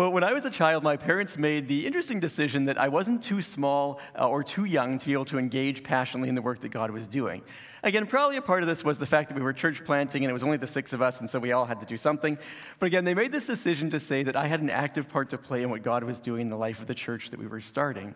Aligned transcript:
Well, 0.00 0.12
when 0.12 0.24
I 0.24 0.32
was 0.32 0.46
a 0.46 0.50
child, 0.50 0.82
my 0.82 0.96
parents 0.96 1.36
made 1.36 1.68
the 1.68 1.86
interesting 1.86 2.20
decision 2.20 2.64
that 2.64 2.78
I 2.78 2.88
wasn't 2.88 3.22
too 3.22 3.42
small 3.42 4.00
uh, 4.18 4.26
or 4.26 4.42
too 4.42 4.64
young 4.64 4.98
to 4.98 5.06
be 5.06 5.12
able 5.12 5.26
to 5.26 5.36
engage 5.36 5.84
passionately 5.84 6.30
in 6.30 6.34
the 6.34 6.40
work 6.40 6.62
that 6.62 6.70
God 6.70 6.90
was 6.90 7.06
doing. 7.06 7.42
Again, 7.82 8.06
probably 8.06 8.38
a 8.38 8.40
part 8.40 8.62
of 8.62 8.66
this 8.66 8.82
was 8.82 8.96
the 8.96 9.04
fact 9.04 9.28
that 9.28 9.34
we 9.34 9.42
were 9.42 9.52
church 9.52 9.84
planting 9.84 10.24
and 10.24 10.30
it 10.30 10.32
was 10.32 10.42
only 10.42 10.56
the 10.56 10.66
six 10.66 10.94
of 10.94 11.02
us, 11.02 11.20
and 11.20 11.28
so 11.28 11.38
we 11.38 11.52
all 11.52 11.66
had 11.66 11.80
to 11.80 11.86
do 11.86 11.98
something. 11.98 12.38
But 12.78 12.86
again, 12.86 13.04
they 13.04 13.12
made 13.12 13.30
this 13.30 13.44
decision 13.44 13.90
to 13.90 14.00
say 14.00 14.22
that 14.22 14.36
I 14.36 14.46
had 14.46 14.62
an 14.62 14.70
active 14.70 15.06
part 15.06 15.28
to 15.28 15.36
play 15.36 15.62
in 15.62 15.68
what 15.68 15.82
God 15.82 16.02
was 16.02 16.18
doing 16.18 16.40
in 16.40 16.48
the 16.48 16.56
life 16.56 16.80
of 16.80 16.86
the 16.86 16.94
church 16.94 17.28
that 17.28 17.38
we 17.38 17.46
were 17.46 17.60
starting. 17.60 18.14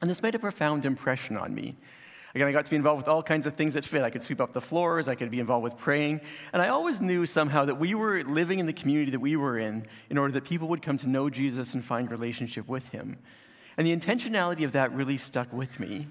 And 0.00 0.08
this 0.08 0.22
made 0.22 0.36
a 0.36 0.38
profound 0.38 0.84
impression 0.84 1.36
on 1.36 1.52
me. 1.52 1.74
Again, 2.34 2.46
I 2.46 2.52
got 2.52 2.64
to 2.66 2.70
be 2.70 2.76
involved 2.76 2.98
with 2.98 3.08
all 3.08 3.22
kinds 3.22 3.46
of 3.46 3.54
things 3.54 3.74
that 3.74 3.84
fit. 3.84 4.02
I 4.02 4.10
could 4.10 4.22
sweep 4.22 4.40
up 4.40 4.52
the 4.52 4.60
floors, 4.60 5.08
I 5.08 5.14
could 5.14 5.30
be 5.30 5.40
involved 5.40 5.64
with 5.64 5.78
praying. 5.78 6.20
And 6.52 6.60
I 6.60 6.68
always 6.68 7.00
knew 7.00 7.24
somehow 7.24 7.64
that 7.64 7.76
we 7.76 7.94
were 7.94 8.22
living 8.24 8.58
in 8.58 8.66
the 8.66 8.72
community 8.72 9.10
that 9.12 9.20
we 9.20 9.36
were 9.36 9.58
in 9.58 9.86
in 10.10 10.18
order 10.18 10.32
that 10.34 10.44
people 10.44 10.68
would 10.68 10.82
come 10.82 10.98
to 10.98 11.08
know 11.08 11.30
Jesus 11.30 11.74
and 11.74 11.84
find 11.84 12.10
relationship 12.10 12.68
with 12.68 12.88
him. 12.88 13.18
And 13.76 13.86
the 13.86 13.96
intentionality 13.96 14.64
of 14.64 14.72
that 14.72 14.92
really 14.92 15.16
stuck 15.16 15.52
with 15.52 15.80
me. 15.80 16.06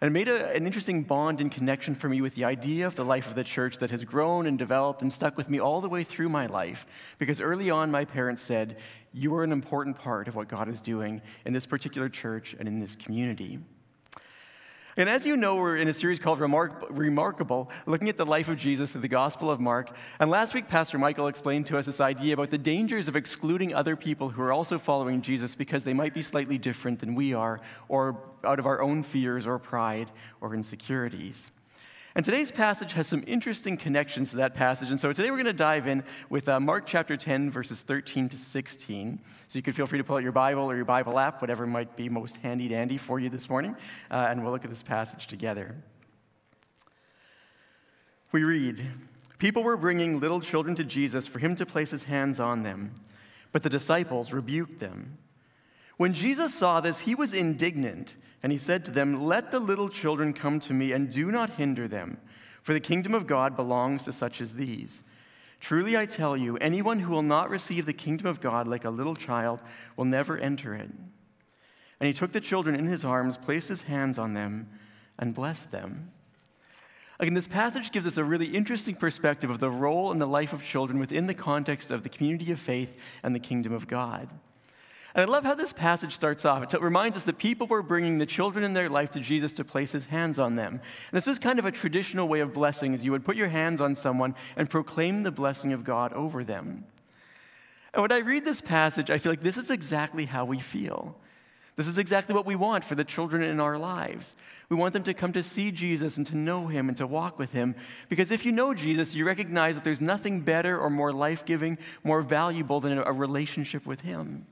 And 0.00 0.08
it 0.08 0.12
made 0.12 0.28
a, 0.28 0.52
an 0.52 0.66
interesting 0.66 1.04
bond 1.04 1.40
and 1.40 1.50
connection 1.50 1.94
for 1.94 2.08
me 2.08 2.20
with 2.20 2.34
the 2.34 2.44
idea 2.44 2.86
of 2.86 2.96
the 2.96 3.04
life 3.04 3.28
of 3.28 3.34
the 3.34 3.44
church 3.44 3.78
that 3.78 3.90
has 3.90 4.04
grown 4.04 4.46
and 4.46 4.58
developed 4.58 5.00
and 5.00 5.12
stuck 5.12 5.36
with 5.36 5.48
me 5.48 5.58
all 5.58 5.80
the 5.80 5.88
way 5.88 6.04
through 6.04 6.28
my 6.28 6.46
life. 6.46 6.86
Because 7.18 7.40
early 7.40 7.70
on, 7.70 7.90
my 7.90 8.04
parents 8.04 8.42
said, 8.42 8.76
You 9.12 9.34
are 9.36 9.44
an 9.44 9.52
important 9.52 9.96
part 9.96 10.28
of 10.28 10.34
what 10.34 10.48
God 10.48 10.68
is 10.68 10.80
doing 10.80 11.22
in 11.46 11.52
this 11.52 11.64
particular 11.64 12.08
church 12.08 12.54
and 12.58 12.68
in 12.68 12.80
this 12.80 12.94
community. 12.94 13.58
And 14.98 15.10
as 15.10 15.26
you 15.26 15.36
know, 15.36 15.56
we're 15.56 15.76
in 15.76 15.88
a 15.88 15.92
series 15.92 16.18
called 16.18 16.40
Remark- 16.40 16.86
Remarkable, 16.88 17.70
looking 17.84 18.08
at 18.08 18.16
the 18.16 18.24
life 18.24 18.48
of 18.48 18.56
Jesus 18.56 18.90
through 18.90 19.02
the 19.02 19.08
Gospel 19.08 19.50
of 19.50 19.60
Mark. 19.60 19.94
And 20.20 20.30
last 20.30 20.54
week, 20.54 20.68
Pastor 20.68 20.96
Michael 20.96 21.26
explained 21.26 21.66
to 21.66 21.76
us 21.76 21.84
this 21.84 22.00
idea 22.00 22.32
about 22.32 22.50
the 22.50 22.56
dangers 22.56 23.06
of 23.06 23.14
excluding 23.14 23.74
other 23.74 23.94
people 23.94 24.30
who 24.30 24.40
are 24.40 24.54
also 24.54 24.78
following 24.78 25.20
Jesus 25.20 25.54
because 25.54 25.84
they 25.84 25.92
might 25.92 26.14
be 26.14 26.22
slightly 26.22 26.56
different 26.56 26.98
than 26.98 27.14
we 27.14 27.34
are, 27.34 27.60
or 27.88 28.18
out 28.42 28.58
of 28.58 28.64
our 28.64 28.80
own 28.80 29.02
fears 29.02 29.46
or 29.46 29.58
pride 29.58 30.10
or 30.40 30.54
insecurities. 30.54 31.50
And 32.16 32.24
today's 32.24 32.50
passage 32.50 32.94
has 32.94 33.06
some 33.06 33.22
interesting 33.26 33.76
connections 33.76 34.30
to 34.30 34.38
that 34.38 34.54
passage. 34.54 34.88
And 34.90 34.98
so 34.98 35.12
today 35.12 35.30
we're 35.30 35.36
going 35.36 35.44
to 35.44 35.52
dive 35.52 35.86
in 35.86 36.02
with 36.30 36.48
uh, 36.48 36.58
Mark 36.58 36.86
chapter 36.86 37.14
10, 37.14 37.50
verses 37.50 37.82
13 37.82 38.30
to 38.30 38.38
16. 38.38 39.20
So 39.48 39.58
you 39.58 39.62
can 39.62 39.74
feel 39.74 39.86
free 39.86 39.98
to 39.98 40.04
pull 40.04 40.16
out 40.16 40.22
your 40.22 40.32
Bible 40.32 40.62
or 40.62 40.74
your 40.74 40.86
Bible 40.86 41.18
app, 41.18 41.42
whatever 41.42 41.66
might 41.66 41.94
be 41.94 42.08
most 42.08 42.36
handy 42.36 42.68
dandy 42.68 42.96
for 42.96 43.20
you 43.20 43.28
this 43.28 43.50
morning, 43.50 43.76
uh, 44.10 44.28
and 44.30 44.42
we'll 44.42 44.50
look 44.50 44.64
at 44.64 44.70
this 44.70 44.82
passage 44.82 45.26
together. 45.26 45.76
We 48.32 48.44
read 48.44 48.82
People 49.38 49.62
were 49.62 49.76
bringing 49.76 50.18
little 50.18 50.40
children 50.40 50.74
to 50.76 50.84
Jesus 50.84 51.26
for 51.26 51.38
him 51.38 51.54
to 51.56 51.66
place 51.66 51.90
his 51.90 52.04
hands 52.04 52.40
on 52.40 52.62
them, 52.62 52.98
but 53.52 53.62
the 53.62 53.68
disciples 53.68 54.32
rebuked 54.32 54.78
them. 54.78 55.18
When 55.96 56.12
Jesus 56.12 56.54
saw 56.54 56.80
this, 56.80 57.00
he 57.00 57.14
was 57.14 57.32
indignant, 57.32 58.16
and 58.42 58.52
he 58.52 58.58
said 58.58 58.84
to 58.84 58.90
them, 58.90 59.24
Let 59.24 59.50
the 59.50 59.58
little 59.58 59.88
children 59.88 60.32
come 60.32 60.60
to 60.60 60.74
me, 60.74 60.92
and 60.92 61.10
do 61.10 61.30
not 61.30 61.50
hinder 61.50 61.88
them, 61.88 62.18
for 62.62 62.74
the 62.74 62.80
kingdom 62.80 63.14
of 63.14 63.26
God 63.26 63.56
belongs 63.56 64.04
to 64.04 64.12
such 64.12 64.40
as 64.40 64.54
these. 64.54 65.04
Truly 65.58 65.96
I 65.96 66.04
tell 66.06 66.36
you, 66.36 66.56
anyone 66.58 67.00
who 67.00 67.12
will 67.12 67.22
not 67.22 67.48
receive 67.48 67.86
the 67.86 67.92
kingdom 67.94 68.26
of 68.26 68.40
God 68.40 68.68
like 68.68 68.84
a 68.84 68.90
little 68.90 69.16
child 69.16 69.62
will 69.96 70.04
never 70.04 70.36
enter 70.36 70.74
it. 70.74 70.90
And 71.98 72.06
he 72.06 72.12
took 72.12 72.32
the 72.32 72.40
children 72.42 72.76
in 72.76 72.86
his 72.86 73.04
arms, 73.04 73.38
placed 73.38 73.70
his 73.70 73.82
hands 73.82 74.18
on 74.18 74.34
them, 74.34 74.68
and 75.18 75.34
blessed 75.34 75.70
them. 75.70 76.12
Again, 77.18 77.32
this 77.32 77.48
passage 77.48 77.92
gives 77.92 78.06
us 78.06 78.18
a 78.18 78.24
really 78.24 78.46
interesting 78.46 78.94
perspective 78.94 79.48
of 79.48 79.58
the 79.58 79.70
role 79.70 80.12
and 80.12 80.20
the 80.20 80.26
life 80.26 80.52
of 80.52 80.62
children 80.62 80.98
within 80.98 81.26
the 81.26 81.32
context 81.32 81.90
of 81.90 82.02
the 82.02 82.10
community 82.10 82.52
of 82.52 82.60
faith 82.60 82.98
and 83.22 83.34
the 83.34 83.40
kingdom 83.40 83.72
of 83.72 83.88
God. 83.88 84.28
And 85.16 85.22
I 85.22 85.32
love 85.32 85.44
how 85.44 85.54
this 85.54 85.72
passage 85.72 86.14
starts 86.14 86.44
off. 86.44 86.74
It 86.74 86.82
reminds 86.82 87.16
us 87.16 87.24
that 87.24 87.38
people 87.38 87.66
were 87.66 87.82
bringing 87.82 88.18
the 88.18 88.26
children 88.26 88.62
in 88.62 88.74
their 88.74 88.90
life 88.90 89.12
to 89.12 89.20
Jesus 89.20 89.54
to 89.54 89.64
place 89.64 89.90
his 89.90 90.04
hands 90.04 90.38
on 90.38 90.56
them. 90.56 90.74
And 90.74 91.16
this 91.16 91.26
was 91.26 91.38
kind 91.38 91.58
of 91.58 91.64
a 91.64 91.72
traditional 91.72 92.28
way 92.28 92.40
of 92.40 92.52
blessings. 92.52 93.02
You 93.02 93.12
would 93.12 93.24
put 93.24 93.34
your 93.34 93.48
hands 93.48 93.80
on 93.80 93.94
someone 93.94 94.34
and 94.56 94.68
proclaim 94.68 95.22
the 95.22 95.30
blessing 95.30 95.72
of 95.72 95.84
God 95.84 96.12
over 96.12 96.44
them. 96.44 96.84
And 97.94 98.02
when 98.02 98.12
I 98.12 98.18
read 98.18 98.44
this 98.44 98.60
passage, 98.60 99.08
I 99.08 99.16
feel 99.16 99.32
like 99.32 99.42
this 99.42 99.56
is 99.56 99.70
exactly 99.70 100.26
how 100.26 100.44
we 100.44 100.60
feel. 100.60 101.16
This 101.76 101.88
is 101.88 101.96
exactly 101.96 102.34
what 102.34 102.44
we 102.44 102.54
want 102.54 102.84
for 102.84 102.94
the 102.94 103.02
children 103.02 103.42
in 103.42 103.58
our 103.58 103.78
lives. 103.78 104.36
We 104.68 104.76
want 104.76 104.92
them 104.92 105.04
to 105.04 105.14
come 105.14 105.32
to 105.32 105.42
see 105.42 105.70
Jesus 105.70 106.18
and 106.18 106.26
to 106.26 106.36
know 106.36 106.66
him 106.66 106.88
and 106.88 106.96
to 106.98 107.06
walk 107.06 107.38
with 107.38 107.52
him. 107.52 107.74
Because 108.10 108.30
if 108.30 108.44
you 108.44 108.52
know 108.52 108.74
Jesus, 108.74 109.14
you 109.14 109.24
recognize 109.24 109.76
that 109.76 109.84
there's 109.84 110.02
nothing 110.02 110.42
better 110.42 110.78
or 110.78 110.90
more 110.90 111.14
life 111.14 111.46
giving, 111.46 111.78
more 112.04 112.20
valuable 112.20 112.80
than 112.80 112.98
a 112.98 113.12
relationship 113.12 113.86
with 113.86 114.02
him. 114.02 114.46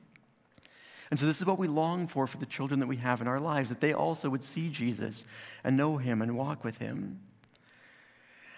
And 1.14 1.18
so, 1.20 1.26
this 1.26 1.38
is 1.38 1.46
what 1.46 1.60
we 1.60 1.68
long 1.68 2.08
for 2.08 2.26
for 2.26 2.38
the 2.38 2.44
children 2.44 2.80
that 2.80 2.88
we 2.88 2.96
have 2.96 3.20
in 3.20 3.28
our 3.28 3.38
lives 3.38 3.68
that 3.68 3.80
they 3.80 3.92
also 3.92 4.28
would 4.28 4.42
see 4.42 4.68
Jesus 4.68 5.24
and 5.62 5.76
know 5.76 5.96
him 5.96 6.22
and 6.22 6.36
walk 6.36 6.64
with 6.64 6.78
him. 6.78 7.20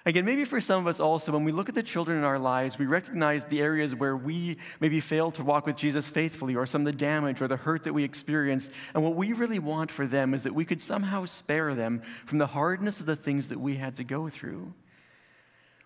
Again, 0.06 0.24
maybe 0.24 0.46
for 0.46 0.58
some 0.58 0.80
of 0.80 0.86
us 0.86 0.98
also, 0.98 1.32
when 1.32 1.44
we 1.44 1.52
look 1.52 1.68
at 1.68 1.74
the 1.74 1.82
children 1.82 2.16
in 2.16 2.24
our 2.24 2.38
lives, 2.38 2.78
we 2.78 2.86
recognize 2.86 3.44
the 3.44 3.60
areas 3.60 3.94
where 3.94 4.16
we 4.16 4.56
maybe 4.80 5.00
failed 5.00 5.34
to 5.34 5.44
walk 5.44 5.66
with 5.66 5.76
Jesus 5.76 6.08
faithfully, 6.08 6.56
or 6.56 6.64
some 6.64 6.80
of 6.80 6.86
the 6.86 6.92
damage 6.92 7.42
or 7.42 7.46
the 7.46 7.58
hurt 7.58 7.84
that 7.84 7.92
we 7.92 8.04
experienced. 8.04 8.70
And 8.94 9.04
what 9.04 9.16
we 9.16 9.34
really 9.34 9.58
want 9.58 9.90
for 9.90 10.06
them 10.06 10.32
is 10.32 10.44
that 10.44 10.54
we 10.54 10.64
could 10.64 10.80
somehow 10.80 11.26
spare 11.26 11.74
them 11.74 12.00
from 12.24 12.38
the 12.38 12.46
hardness 12.46 13.00
of 13.00 13.06
the 13.06 13.16
things 13.16 13.48
that 13.48 13.60
we 13.60 13.76
had 13.76 13.96
to 13.96 14.02
go 14.02 14.30
through. 14.30 14.72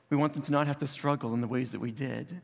We 0.09 0.17
want 0.17 0.35
them 0.35 0.43
to 0.43 0.53
not 0.53 0.69
have 0.69 0.79
to 0.79 0.87
struggle 0.87 1.35
in 1.35 1.41
the 1.41 1.49
ways 1.49 1.73
that 1.73 1.81
we 1.81 1.91
did. 1.91 2.43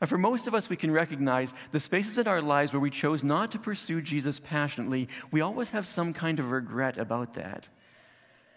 And 0.00 0.08
for 0.08 0.16
most 0.16 0.46
of 0.46 0.54
us, 0.54 0.70
we 0.70 0.76
can 0.76 0.90
recognize 0.90 1.52
the 1.72 1.80
spaces 1.80 2.16
in 2.16 2.26
our 2.26 2.40
lives 2.40 2.72
where 2.72 2.80
we 2.80 2.90
chose 2.90 3.22
not 3.22 3.50
to 3.52 3.58
pursue 3.58 4.00
Jesus 4.00 4.40
passionately, 4.40 5.08
we 5.30 5.42
always 5.42 5.70
have 5.70 5.86
some 5.86 6.14
kind 6.14 6.38
of 6.38 6.50
regret 6.50 6.96
about 6.96 7.34
that. 7.34 7.68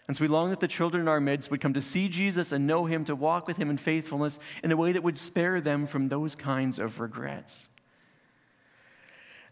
And 0.06 0.16
so 0.16 0.22
we 0.22 0.28
long 0.28 0.50
that 0.50 0.60
the 0.60 0.68
children 0.68 1.02
in 1.02 1.08
our 1.08 1.20
midst 1.20 1.50
would 1.50 1.60
come 1.60 1.74
to 1.74 1.80
see 1.80 2.08
Jesus 2.08 2.52
and 2.52 2.66
know 2.66 2.84
him, 2.86 3.04
to 3.06 3.14
walk 3.14 3.46
with 3.46 3.56
him 3.56 3.70
in 3.70 3.78
faithfulness 3.78 4.38
in 4.62 4.72
a 4.72 4.76
way 4.76 4.92
that 4.92 5.02
would 5.02 5.16
spare 5.16 5.60
them 5.60 5.86
from 5.86 6.08
those 6.08 6.34
kinds 6.34 6.78
of 6.78 7.00
regrets. 7.00 7.68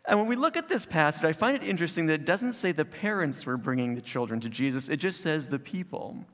And 0.05 0.19
when 0.19 0.29
we 0.29 0.37
look 0.37 0.57
at 0.57 0.69
this 0.69 0.85
passage, 0.85 1.25
I 1.25 1.33
find 1.33 1.57
it 1.57 1.67
interesting 1.67 2.07
that 2.07 2.15
it 2.15 2.25
doesn't 2.25 2.55
say 2.55 2.73
the 2.73 2.85
parents 2.85 3.47
were 3.47 3.57
bringing 3.57 3.95
the 3.95 4.03
children 4.03 4.41
to 4.41 4.49
Jesus, 4.49 4.89
it 4.89 4.97
just 4.97 5.21
says 5.21 5.47
the 5.47 5.59
people. 5.59 6.25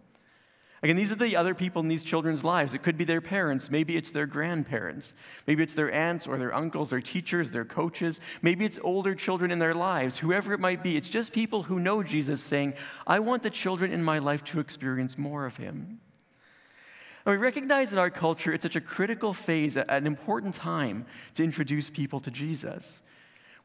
Again, 0.83 0.95
these 0.95 1.11
are 1.11 1.17
the 1.17 1.35
other 1.35 1.55
people 1.55 1.83
in 1.83 1.89
these 1.89 2.05
children's 2.05 2.45
lives. 2.45 2.73
It 2.73 2.85
could 2.85 2.97
be 2.97 3.05
their 3.05 3.21
parents. 3.21 3.69
Maybe 3.69 3.97
it's 3.97 4.13
their 4.13 4.27
grandparents. 4.27 5.13
Maybe 5.47 5.65
it's 5.65 5.75
their 5.75 5.93
aunts 5.93 6.29
or 6.29 6.39
their 6.39 6.55
uncles, 6.55 6.91
their 6.91 7.01
teachers, 7.01 7.51
their 7.51 7.65
coaches. 7.65 8.21
Maybe 8.43 8.65
it's 8.65 8.79
older 8.85 9.17
children 9.17 9.51
in 9.51 9.59
their 9.59 9.75
lives. 9.75 10.19
Whoever 10.19 10.53
it 10.53 10.61
might 10.61 10.85
be, 10.85 10.97
it's 10.97 11.09
just 11.09 11.33
people 11.33 11.65
who 11.65 11.81
know 11.81 12.05
Jesus 12.05 12.41
saying, 12.41 12.75
I 13.09 13.19
want 13.19 13.43
the 13.43 13.51
children 13.51 13.93
in 13.93 14.05
my 14.05 14.21
life 14.21 14.45
to 14.45 14.61
experience 14.61 15.19
more 15.19 15.47
of 15.47 15.57
him. 15.57 15.99
And 17.27 17.33
we 17.33 17.39
recognize 17.39 17.91
in 17.91 17.99
our 17.99 18.11
culture 18.11 18.53
it's 18.53 18.63
such 18.63 18.77
a 18.77 18.81
critical 18.81 19.35
phase, 19.35 19.77
an 19.77 20.07
important 20.07 20.55
time 20.55 21.07
to 21.35 21.43
introduce 21.43 21.91
people 21.91 22.21
to 22.21 22.31
Jesus. 22.31 23.03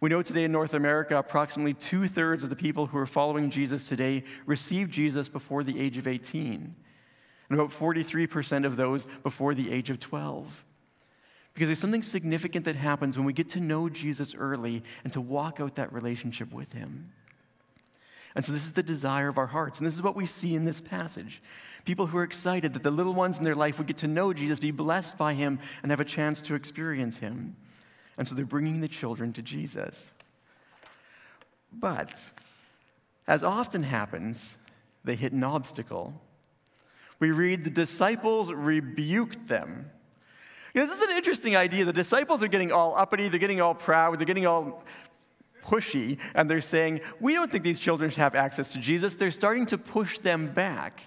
We 0.02 0.10
know 0.10 0.24
today 0.24 0.46
in 0.46 0.52
North 0.52 0.74
America, 0.74 1.16
approximately 1.16 1.76
two 1.76 2.08
thirds 2.08 2.44
of 2.44 2.50
the 2.50 2.56
people 2.56 2.88
who 2.88 2.98
are 2.98 3.06
following 3.06 3.52
Jesus 3.52 3.88
today 3.88 4.24
received 4.48 4.92
Jesus 4.92 5.30
before 5.30 5.64
the 5.64 5.80
age 5.80 5.98
of 5.98 6.08
18 6.08 6.76
and 7.54 7.62
about 7.62 7.78
43% 7.78 8.66
of 8.66 8.78
those 8.78 9.06
before 9.22 9.54
the 9.54 9.72
age 9.72 9.92
of 9.92 10.00
12. 10.00 10.66
Because 11.54 11.68
there's 11.68 11.80
something 11.80 12.02
significant 12.02 12.66
that 12.66 12.76
happens 12.76 13.16
when 13.16 13.28
we 13.28 13.34
get 13.34 13.52
to 13.52 13.60
know 13.60 13.90
Jesus 13.90 14.34
early 14.34 14.82
and 15.04 15.14
to 15.14 15.22
walk 15.22 15.60
out 15.60 15.76
that 15.76 15.94
relationship 15.94 16.52
with 16.52 16.74
him. 16.74 17.12
And 18.34 18.44
so, 18.44 18.52
this 18.52 18.66
is 18.66 18.74
the 18.74 18.82
desire 18.82 19.28
of 19.28 19.38
our 19.38 19.46
hearts. 19.46 19.78
And 19.78 19.86
this 19.86 19.94
is 19.94 20.02
what 20.02 20.16
we 20.16 20.26
see 20.26 20.56
in 20.56 20.66
this 20.66 20.80
passage. 20.80 21.44
People 21.86 22.08
who 22.08 22.18
are 22.18 22.24
excited 22.24 22.74
that 22.74 22.82
the 22.82 22.90
little 22.90 23.14
ones 23.14 23.38
in 23.38 23.44
their 23.44 23.54
life 23.54 23.78
would 23.78 23.86
get 23.86 23.98
to 23.98 24.08
know 24.08 24.34
Jesus, 24.34 24.60
be 24.60 24.72
blessed 24.72 25.16
by 25.16 25.36
him, 25.36 25.60
and 25.84 25.92
have 25.92 26.00
a 26.00 26.06
chance 26.06 26.42
to 26.44 26.56
experience 26.56 27.18
him. 27.18 27.56
And 28.18 28.28
so, 28.28 28.34
they're 28.34 28.46
bringing 28.46 28.82
the 28.82 28.88
children 28.88 29.32
to 29.34 29.44
Jesus. 29.44 30.12
But, 31.72 32.20
as 33.28 33.44
often 33.44 33.84
happens, 33.84 34.58
they 35.04 35.16
hit 35.16 35.34
an 35.34 35.44
obstacle 35.44 36.20
we 37.24 37.32
read 37.32 37.64
the 37.64 37.70
disciples 37.70 38.52
rebuked 38.52 39.48
them. 39.48 39.90
This 40.74 40.92
is 40.92 41.02
an 41.02 41.12
interesting 41.12 41.56
idea. 41.56 41.86
The 41.86 41.94
disciples 41.94 42.44
are 42.44 42.50
getting 42.50 42.74
all 42.74 42.98
uppity, 42.98 43.30
they're 43.30 43.40
getting 43.40 43.62
all 43.62 43.74
proud, 43.74 44.20
they're 44.20 44.26
getting 44.26 44.46
all 44.46 44.84
pushy, 45.64 46.18
and 46.36 46.52
they're 46.52 46.60
saying, 46.60 47.00
We 47.22 47.34
don't 47.34 47.50
think 47.50 47.64
these 47.64 47.80
children 47.80 48.10
should 48.10 48.20
have 48.20 48.36
access 48.36 48.74
to 48.74 48.80
Jesus. 48.80 49.14
They're 49.14 49.32
starting 49.32 49.66
to 49.68 49.78
push 49.78 50.20
them 50.20 50.52
back. 50.52 51.04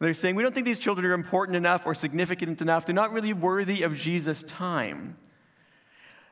They're 0.00 0.12
saying, 0.12 0.34
We 0.34 0.42
don't 0.42 0.54
think 0.54 0.66
these 0.66 0.78
children 0.78 1.06
are 1.06 1.14
important 1.14 1.56
enough 1.56 1.86
or 1.86 1.94
significant 1.94 2.60
enough. 2.60 2.84
They're 2.84 2.94
not 2.94 3.14
really 3.14 3.32
worthy 3.32 3.84
of 3.84 3.96
Jesus' 3.96 4.42
time. 4.42 5.16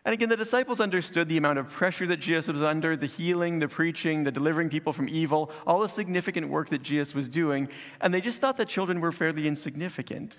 And 0.07 0.13
again, 0.13 0.29
the 0.29 0.37
disciples 0.37 0.81
understood 0.81 1.29
the 1.29 1.37
amount 1.37 1.59
of 1.59 1.69
pressure 1.69 2.07
that 2.07 2.19
Jesus 2.19 2.47
was 2.47 2.63
under, 2.63 2.97
the 2.97 3.07
healing, 3.07 3.59
the 3.59 3.67
preaching, 3.67 4.23
the 4.23 4.31
delivering 4.31 4.71
people 4.71 4.93
from 4.93 5.09
evil, 5.09 5.51
all 5.67 5.81
the 5.81 5.89
significant 5.89 6.49
work 6.49 6.71
that 6.71 6.85
Jesus 6.85 7.13
was 7.13 7.29
doing, 7.29 7.69
and 8.01 8.15
they 8.15 8.21
just 8.21 8.41
thought 8.41 8.57
that 8.59 8.69
children 8.69 9.01
were 9.01 9.11
fairly 9.11 9.49
insignificant. 9.49 10.37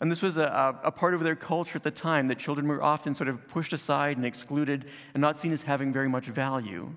And 0.00 0.08
this 0.08 0.22
was 0.22 0.36
a, 0.36 0.78
a, 0.84 0.92
part 0.92 1.14
of 1.14 1.24
their 1.24 1.34
culture 1.34 1.74
at 1.74 1.82
the 1.82 1.90
time 1.90 2.28
that 2.28 2.38
children 2.38 2.68
were 2.68 2.80
often 2.80 3.12
sort 3.12 3.28
of 3.28 3.48
pushed 3.48 3.72
aside 3.72 4.18
and 4.18 4.24
excluded 4.24 4.84
and 5.14 5.20
not 5.20 5.36
seen 5.36 5.52
as 5.52 5.62
having 5.62 5.92
very 5.92 6.08
much 6.08 6.26
value. 6.26 6.94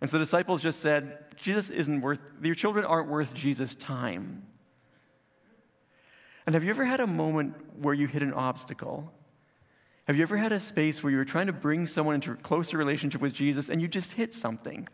And 0.00 0.08
so 0.08 0.16
the 0.16 0.24
disciples 0.24 0.62
just 0.62 0.80
said, 0.80 1.18
Jesus 1.36 1.68
isn't 1.68 2.00
worth, 2.00 2.18
your 2.42 2.54
children 2.54 2.86
aren't 2.86 3.10
worth 3.10 3.34
Jesus' 3.34 3.74
time. 3.74 4.42
And 6.46 6.54
have 6.54 6.64
you 6.64 6.70
ever 6.70 6.86
had 6.86 7.00
a 7.00 7.06
moment 7.06 7.56
where 7.78 7.92
you 7.92 8.06
hit 8.06 8.22
an 8.22 8.32
obstacle? 8.32 9.12
Have 10.06 10.16
you 10.16 10.22
ever 10.22 10.36
had 10.36 10.52
a 10.52 10.60
space 10.60 11.02
where 11.02 11.10
you 11.10 11.16
were 11.16 11.24
trying 11.24 11.48
to 11.48 11.52
bring 11.52 11.84
someone 11.84 12.14
into 12.14 12.30
a 12.30 12.36
closer 12.36 12.78
relationship 12.78 13.20
with 13.20 13.32
Jesus 13.32 13.68
and 13.68 13.82
you 13.82 13.88
just 13.88 14.12
hit 14.12 14.32
something? 14.32 14.88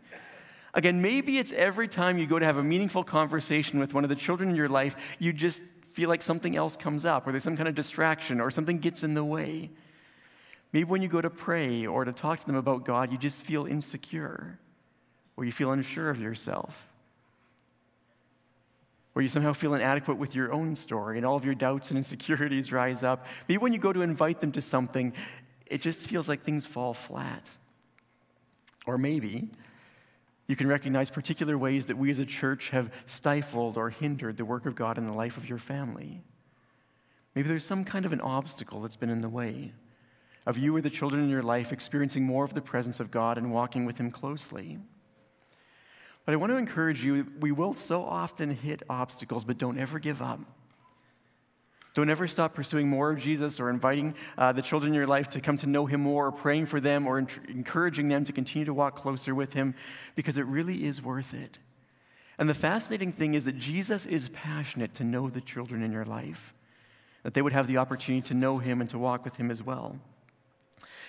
Again, 0.73 1.03
maybe 1.03 1.37
it's 1.37 1.51
every 1.51 1.87
time 1.87 2.17
you 2.17 2.25
go 2.25 2.39
to 2.39 2.45
have 2.45 2.57
a 2.57 2.63
meaningful 2.63 3.03
conversation 3.03 3.79
with 3.79 3.93
one 3.93 4.03
of 4.03 4.09
the 4.09 4.15
children 4.15 4.49
in 4.49 4.55
your 4.55 4.69
life, 4.69 4.95
you 5.19 5.31
just 5.31 5.61
feel 5.91 6.09
like 6.09 6.23
something 6.23 6.55
else 6.55 6.75
comes 6.75 7.05
up, 7.05 7.27
or 7.27 7.31
there's 7.31 7.43
some 7.43 7.55
kind 7.55 7.69
of 7.69 7.75
distraction, 7.75 8.41
or 8.41 8.49
something 8.49 8.79
gets 8.79 9.03
in 9.03 9.13
the 9.13 9.23
way. 9.23 9.69
Maybe 10.71 10.85
when 10.85 11.03
you 11.03 11.07
go 11.07 11.21
to 11.21 11.29
pray 11.29 11.85
or 11.85 12.05
to 12.05 12.11
talk 12.11 12.39
to 12.39 12.47
them 12.47 12.55
about 12.55 12.83
God, 12.83 13.11
you 13.11 13.19
just 13.19 13.43
feel 13.43 13.67
insecure, 13.67 14.57
or 15.37 15.45
you 15.45 15.51
feel 15.51 15.71
unsure 15.71 16.09
of 16.09 16.19
yourself, 16.19 16.87
or 19.15 19.21
you 19.21 19.29
somehow 19.29 19.53
feel 19.53 19.73
inadequate 19.73 20.17
with 20.17 20.33
your 20.33 20.51
own 20.51 20.75
story, 20.75 21.17
and 21.17 21.25
all 21.25 21.35
of 21.35 21.45
your 21.45 21.55
doubts 21.55 21.89
and 21.89 21.97
insecurities 21.97 22.71
rise 22.71 23.03
up. 23.03 23.25
Maybe 23.47 23.59
when 23.59 23.73
you 23.73 23.79
go 23.79 23.93
to 23.93 24.01
invite 24.01 24.41
them 24.41 24.51
to 24.53 24.61
something, 24.61 25.13
it 25.67 25.81
just 25.81 26.07
feels 26.07 26.27
like 26.27 26.43
things 26.43 26.65
fall 26.65 26.93
flat. 26.93 27.47
Or 28.85 28.97
maybe 28.97 29.49
you 30.47 30.55
can 30.55 30.67
recognize 30.67 31.09
particular 31.09 31.57
ways 31.57 31.85
that 31.85 31.97
we 31.97 32.11
as 32.11 32.19
a 32.19 32.25
church 32.25 32.69
have 32.69 32.91
stifled 33.05 33.77
or 33.77 33.89
hindered 33.89 34.37
the 34.37 34.45
work 34.45 34.65
of 34.65 34.75
God 34.75 34.97
in 34.97 35.05
the 35.05 35.13
life 35.13 35.37
of 35.37 35.47
your 35.47 35.57
family. 35.57 36.21
Maybe 37.35 37.47
there's 37.47 37.65
some 37.65 37.85
kind 37.85 38.05
of 38.05 38.13
an 38.13 38.21
obstacle 38.21 38.81
that's 38.81 38.95
been 38.95 39.09
in 39.09 39.21
the 39.21 39.29
way 39.29 39.73
of 40.45 40.57
you 40.57 40.75
or 40.75 40.81
the 40.81 40.89
children 40.89 41.23
in 41.23 41.29
your 41.29 41.41
life 41.43 41.71
experiencing 41.71 42.25
more 42.25 42.43
of 42.43 42.53
the 42.53 42.61
presence 42.61 42.99
of 42.99 43.11
God 43.11 43.37
and 43.37 43.51
walking 43.51 43.85
with 43.85 43.97
Him 43.97 44.11
closely. 44.11 44.77
But 46.25 46.33
I 46.33 46.35
want 46.37 46.51
to 46.51 46.57
encourage 46.57 47.03
you 47.03 47.27
we 47.39 47.51
will 47.51 47.73
so 47.73 48.03
often 48.03 48.51
hit 48.51 48.83
obstacles, 48.89 49.43
but 49.43 49.57
don't 49.57 49.77
ever 49.77 49.99
give 49.99 50.21
up. 50.21 50.39
Don't 51.93 52.09
ever 52.09 52.27
stop 52.27 52.55
pursuing 52.55 52.89
more 52.89 53.11
of 53.11 53.19
Jesus 53.19 53.59
or 53.59 53.69
inviting 53.69 54.15
uh, 54.37 54.51
the 54.51 54.63
children 54.63 54.93
in 54.93 54.95
your 54.95 55.05
life 55.05 55.29
to 55.31 55.41
come 55.41 55.57
to 55.57 55.67
know 55.67 55.85
Him 55.85 56.01
more, 56.01 56.27
or 56.27 56.31
praying 56.31 56.65
for 56.65 56.79
them, 56.79 57.05
or 57.05 57.19
encouraging 57.19 58.07
them 58.07 58.23
to 58.23 58.31
continue 58.31 58.65
to 58.65 58.73
walk 58.73 58.95
closer 58.95 59.35
with 59.35 59.53
Him, 59.53 59.75
because 60.15 60.39
it 60.39 60.47
really 60.47 60.85
is 60.85 61.03
worth 61.03 61.35
it. 61.35 61.59
And 62.39 62.49
the 62.49 62.55
fascinating 62.55 63.11
thing 63.11 63.35
is 63.35 63.45
that 63.45 63.59
Jesus 63.59 64.07
is 64.07 64.29
passionate 64.29 64.95
to 64.95 65.03
know 65.03 65.29
the 65.29 65.41
children 65.41 65.83
in 65.83 65.91
your 65.91 66.05
life, 66.05 66.53
that 67.21 67.35
they 67.35 67.43
would 67.43 67.53
have 67.53 67.67
the 67.67 67.77
opportunity 67.77 68.27
to 68.29 68.33
know 68.33 68.57
Him 68.57 68.81
and 68.81 68.89
to 68.89 68.97
walk 68.97 69.23
with 69.23 69.35
Him 69.35 69.51
as 69.51 69.61
well. 69.61 69.99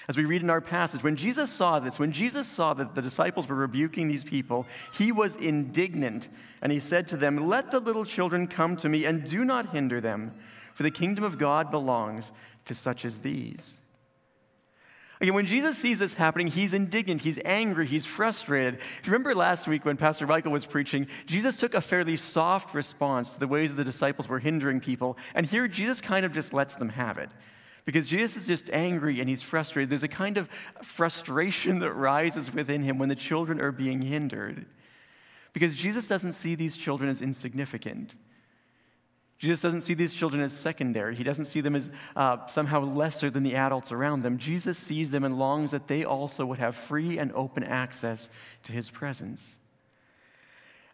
As 0.08 0.16
we 0.16 0.24
read 0.24 0.42
in 0.42 0.50
our 0.50 0.60
passage, 0.60 1.02
when 1.02 1.16
Jesus 1.16 1.50
saw 1.50 1.78
this, 1.78 1.98
when 1.98 2.12
Jesus 2.12 2.46
saw 2.46 2.74
that 2.74 2.94
the 2.94 3.00
disciples 3.00 3.48
were 3.48 3.56
rebuking 3.56 4.06
these 4.06 4.24
people, 4.24 4.66
he 4.92 5.12
was 5.12 5.36
indignant 5.36 6.28
and 6.60 6.70
he 6.70 6.80
said 6.80 7.08
to 7.08 7.16
them, 7.16 7.48
Let 7.48 7.70
the 7.70 7.80
little 7.80 8.04
children 8.04 8.46
come 8.46 8.76
to 8.76 8.88
me 8.88 9.06
and 9.06 9.24
do 9.24 9.44
not 9.44 9.70
hinder 9.70 10.00
them 10.00 10.32
for 10.74 10.82
the 10.82 10.90
kingdom 10.90 11.24
of 11.24 11.38
God 11.38 11.70
belongs 11.70 12.32
to 12.66 12.74
such 12.74 13.04
as 13.04 13.20
these. 13.20 13.80
Again, 15.20 15.34
when 15.34 15.46
Jesus 15.46 15.78
sees 15.78 15.98
this 15.98 16.12
happening, 16.12 16.48
he's 16.48 16.74
indignant, 16.74 17.22
he's 17.22 17.38
angry, 17.44 17.86
he's 17.86 18.04
frustrated. 18.04 18.74
If 18.74 19.06
you 19.06 19.12
remember 19.12 19.34
last 19.34 19.68
week 19.68 19.84
when 19.84 19.96
Pastor 19.96 20.26
Michael 20.26 20.50
was 20.50 20.66
preaching, 20.66 21.06
Jesus 21.24 21.56
took 21.56 21.72
a 21.72 21.80
fairly 21.80 22.16
soft 22.16 22.74
response 22.74 23.32
to 23.32 23.40
the 23.40 23.46
ways 23.46 23.74
the 23.74 23.84
disciples 23.84 24.28
were 24.28 24.40
hindering 24.40 24.80
people, 24.80 25.16
and 25.34 25.46
here 25.46 25.68
Jesus 25.68 26.00
kind 26.00 26.26
of 26.26 26.32
just 26.32 26.52
lets 26.52 26.74
them 26.74 26.88
have 26.90 27.16
it. 27.18 27.30
Because 27.84 28.06
Jesus 28.06 28.36
is 28.36 28.46
just 28.46 28.70
angry 28.70 29.20
and 29.20 29.28
he's 29.28 29.42
frustrated. 29.42 29.90
There's 29.90 30.04
a 30.04 30.08
kind 30.08 30.38
of 30.38 30.48
frustration 30.82 31.80
that 31.80 31.92
rises 31.92 32.52
within 32.52 32.82
him 32.82 32.98
when 32.98 33.10
the 33.10 33.14
children 33.14 33.60
are 33.60 33.72
being 33.72 34.00
hindered. 34.00 34.64
Because 35.52 35.74
Jesus 35.74 36.08
doesn't 36.08 36.32
see 36.32 36.54
these 36.54 36.76
children 36.76 37.10
as 37.10 37.20
insignificant. 37.20 38.14
Jesus 39.38 39.60
doesn't 39.60 39.82
see 39.82 39.94
these 39.94 40.14
children 40.14 40.42
as 40.42 40.52
secondary. 40.52 41.14
He 41.14 41.24
doesn't 41.24 41.44
see 41.44 41.60
them 41.60 41.76
as 41.76 41.90
uh, 42.16 42.46
somehow 42.46 42.80
lesser 42.84 43.30
than 43.30 43.42
the 43.42 43.56
adults 43.56 43.92
around 43.92 44.22
them. 44.22 44.38
Jesus 44.38 44.78
sees 44.78 45.10
them 45.10 45.24
and 45.24 45.38
longs 45.38 45.72
that 45.72 45.86
they 45.86 46.04
also 46.04 46.46
would 46.46 46.58
have 46.58 46.74
free 46.74 47.18
and 47.18 47.32
open 47.32 47.62
access 47.62 48.30
to 48.62 48.72
his 48.72 48.90
presence. 48.90 49.58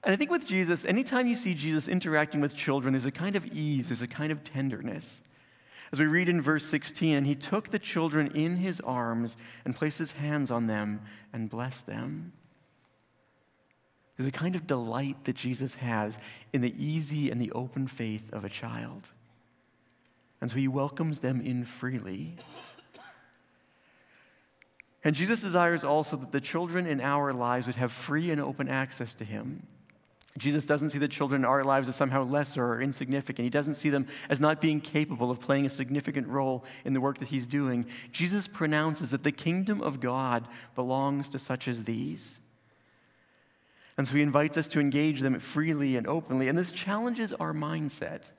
And 0.02 0.12
I 0.12 0.16
think 0.16 0.31
with 0.31 0.46
Jesus, 0.46 0.84
anytime 0.84 1.26
you 1.26 1.37
see 1.37 1.54
Jesus 1.54 1.87
interacting 1.87 2.40
with 2.40 2.56
children, 2.56 2.92
there's 2.92 3.06
a 3.06 3.12
kind 3.12 3.37
of 3.37 3.46
ease, 3.46 3.88
there's 3.88 4.02
a 4.02 4.08
kind 4.08 4.32
of 4.32 4.42
tenderness. 4.42 5.20
As 5.92 5.98
we 5.98 6.06
read 6.06 6.28
in 6.28 6.40
verse 6.40 6.64
16, 6.66 7.25
he 7.25 7.34
took 7.34 7.70
the 7.70 7.78
children 7.78 8.28
in 8.37 8.56
his 8.56 8.81
arms 8.81 9.37
and 9.64 9.75
placed 9.75 9.98
his 9.98 10.12
hands 10.12 10.50
on 10.50 10.66
them 10.66 11.00
and 11.32 11.50
blessed 11.50 11.87
them. 11.87 12.32
There's 14.16 14.28
a 14.28 14.32
kind 14.32 14.54
of 14.54 14.66
delight 14.66 15.25
that 15.25 15.34
Jesus 15.34 15.75
has 15.76 16.19
in 16.52 16.60
the 16.60 16.75
easy 16.78 17.31
and 17.31 17.40
the 17.40 17.50
open 17.52 17.88
faith 17.88 18.32
of 18.32 18.44
a 18.44 18.50
child. 18.50 19.08
And 20.40 20.50
so 20.50 20.56
he 20.56 20.69
welcomes 20.69 21.20
them 21.20 21.40
in 21.40 21.64
freely. 21.64 22.37
And 25.02 25.16
Jesus 25.16 25.40
desires 25.40 25.82
also 25.82 26.16
that 26.16 26.32
the 26.32 26.40
children 26.40 26.87
in 26.87 27.00
our 27.00 27.32
lives 27.32 27.66
would 27.66 27.76
have 27.76 27.90
free 27.90 28.31
and 28.31 28.40
open 28.40 28.69
access 28.69 29.14
to 29.14 29.25
him. 29.25 29.66
Jesus 30.38 30.65
doesn't 30.65 30.91
see 30.91 30.99
the 30.99 31.09
children 31.09 31.43
in 31.43 31.44
our 31.44 31.65
lives 31.65 31.88
as 31.88 31.97
somehow 31.97 32.23
lesser 32.23 32.65
or 32.65 32.81
insignificant. 32.81 33.44
He 33.44 33.50
doesn't 33.50 33.75
see 33.75 33.91
them 33.91 34.06
as 34.29 34.41
not 34.41 34.61
being 34.61 34.81
capable 34.81 35.31
of 35.31 35.41
playing 35.41 35.67
a 35.67 35.71
significant 35.71 36.29
role 36.29 36.65
in 36.85 36.93
the 36.93 37.00
work 37.00 37.19
that 37.19 37.29
he's 37.29 37.47
doing. 37.47 37.87
Jesus 38.12 38.47
pronounces 38.47 39.11
that 39.11 39.25
the 39.25 39.32
kingdom 39.32 39.82
of 39.82 40.00
God 40.00 40.47
belongs 40.77 41.29
to 41.31 41.38
such 41.38 41.67
as 41.67 41.85
these. 41.85 42.38
And 43.99 44.06
so 44.06 44.15
he 44.15 44.23
invites 44.23 44.56
us 44.56 44.69
to 44.69 44.81
engage 44.81 45.21
them 45.21 45.38
freely 45.41 45.97
and 45.97 46.06
openly. 46.06 46.49
And 46.49 46.56
this 46.56 46.73
challenges 46.73 47.33
our 47.35 47.53
mindset. 47.53 48.31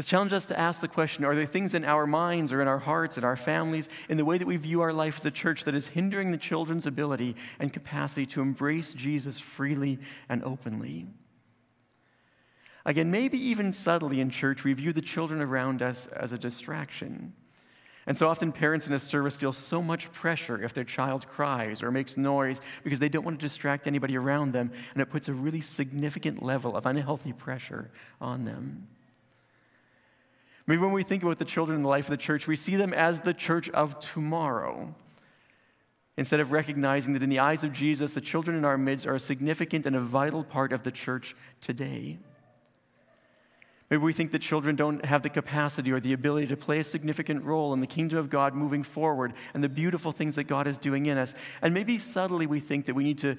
This 0.00 0.06
challenges 0.06 0.32
us 0.36 0.46
to 0.46 0.58
ask 0.58 0.80
the 0.80 0.88
question 0.88 1.26
are 1.26 1.34
there 1.34 1.44
things 1.44 1.74
in 1.74 1.84
our 1.84 2.06
minds 2.06 2.52
or 2.52 2.62
in 2.62 2.68
our 2.68 2.78
hearts, 2.78 3.18
in 3.18 3.24
our 3.24 3.36
families, 3.36 3.90
in 4.08 4.16
the 4.16 4.24
way 4.24 4.38
that 4.38 4.46
we 4.46 4.56
view 4.56 4.80
our 4.80 4.94
life 4.94 5.18
as 5.18 5.26
a 5.26 5.30
church 5.30 5.64
that 5.64 5.74
is 5.74 5.88
hindering 5.88 6.30
the 6.30 6.38
children's 6.38 6.86
ability 6.86 7.36
and 7.58 7.70
capacity 7.70 8.24
to 8.24 8.40
embrace 8.40 8.94
Jesus 8.94 9.38
freely 9.38 9.98
and 10.30 10.42
openly? 10.42 11.06
Again, 12.86 13.10
maybe 13.10 13.36
even 13.48 13.74
subtly 13.74 14.22
in 14.22 14.30
church, 14.30 14.64
we 14.64 14.72
view 14.72 14.94
the 14.94 15.02
children 15.02 15.42
around 15.42 15.82
us 15.82 16.06
as 16.06 16.32
a 16.32 16.38
distraction. 16.38 17.34
And 18.06 18.16
so 18.16 18.26
often, 18.26 18.52
parents 18.52 18.86
in 18.86 18.94
a 18.94 18.98
service 18.98 19.36
feel 19.36 19.52
so 19.52 19.82
much 19.82 20.10
pressure 20.12 20.62
if 20.62 20.72
their 20.72 20.82
child 20.82 21.28
cries 21.28 21.82
or 21.82 21.90
makes 21.90 22.16
noise 22.16 22.62
because 22.84 23.00
they 23.00 23.10
don't 23.10 23.26
want 23.26 23.38
to 23.38 23.44
distract 23.44 23.86
anybody 23.86 24.16
around 24.16 24.54
them, 24.54 24.72
and 24.94 25.02
it 25.02 25.10
puts 25.10 25.28
a 25.28 25.34
really 25.34 25.60
significant 25.60 26.42
level 26.42 26.74
of 26.74 26.86
unhealthy 26.86 27.34
pressure 27.34 27.90
on 28.18 28.46
them. 28.46 28.88
Maybe 30.70 30.82
when 30.82 30.92
we 30.92 31.02
think 31.02 31.24
about 31.24 31.40
the 31.40 31.44
children 31.44 31.74
in 31.74 31.82
the 31.82 31.88
life 31.88 32.04
of 32.04 32.12
the 32.12 32.16
church, 32.16 32.46
we 32.46 32.54
see 32.54 32.76
them 32.76 32.94
as 32.94 33.18
the 33.18 33.34
church 33.34 33.68
of 33.70 33.98
tomorrow. 33.98 34.94
Instead 36.16 36.38
of 36.38 36.52
recognizing 36.52 37.12
that 37.14 37.24
in 37.24 37.28
the 37.28 37.40
eyes 37.40 37.64
of 37.64 37.72
Jesus, 37.72 38.12
the 38.12 38.20
children 38.20 38.56
in 38.56 38.64
our 38.64 38.78
midst 38.78 39.04
are 39.04 39.16
a 39.16 39.18
significant 39.18 39.84
and 39.84 39.96
a 39.96 40.00
vital 40.00 40.44
part 40.44 40.72
of 40.72 40.84
the 40.84 40.92
church 40.92 41.34
today. 41.60 42.18
Maybe 43.90 44.00
we 44.00 44.12
think 44.12 44.30
that 44.30 44.42
children 44.42 44.76
don't 44.76 45.04
have 45.04 45.24
the 45.24 45.28
capacity 45.28 45.90
or 45.90 45.98
the 45.98 46.12
ability 46.12 46.46
to 46.46 46.56
play 46.56 46.78
a 46.78 46.84
significant 46.84 47.42
role 47.42 47.72
in 47.72 47.80
the 47.80 47.88
kingdom 47.88 48.20
of 48.20 48.30
God 48.30 48.54
moving 48.54 48.84
forward 48.84 49.32
and 49.54 49.64
the 49.64 49.68
beautiful 49.68 50.12
things 50.12 50.36
that 50.36 50.44
God 50.44 50.68
is 50.68 50.78
doing 50.78 51.06
in 51.06 51.18
us. 51.18 51.34
And 51.62 51.74
maybe 51.74 51.98
subtly 51.98 52.46
we 52.46 52.60
think 52.60 52.86
that 52.86 52.94
we 52.94 53.02
need 53.02 53.18
to 53.18 53.36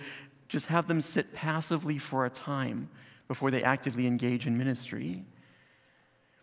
just 0.50 0.66
have 0.66 0.86
them 0.86 1.00
sit 1.00 1.34
passively 1.34 1.98
for 1.98 2.26
a 2.26 2.30
time 2.30 2.90
before 3.30 3.52
they 3.52 3.64
actively 3.64 4.06
engage 4.06 4.48
in 4.48 4.58
ministry. 4.58 5.24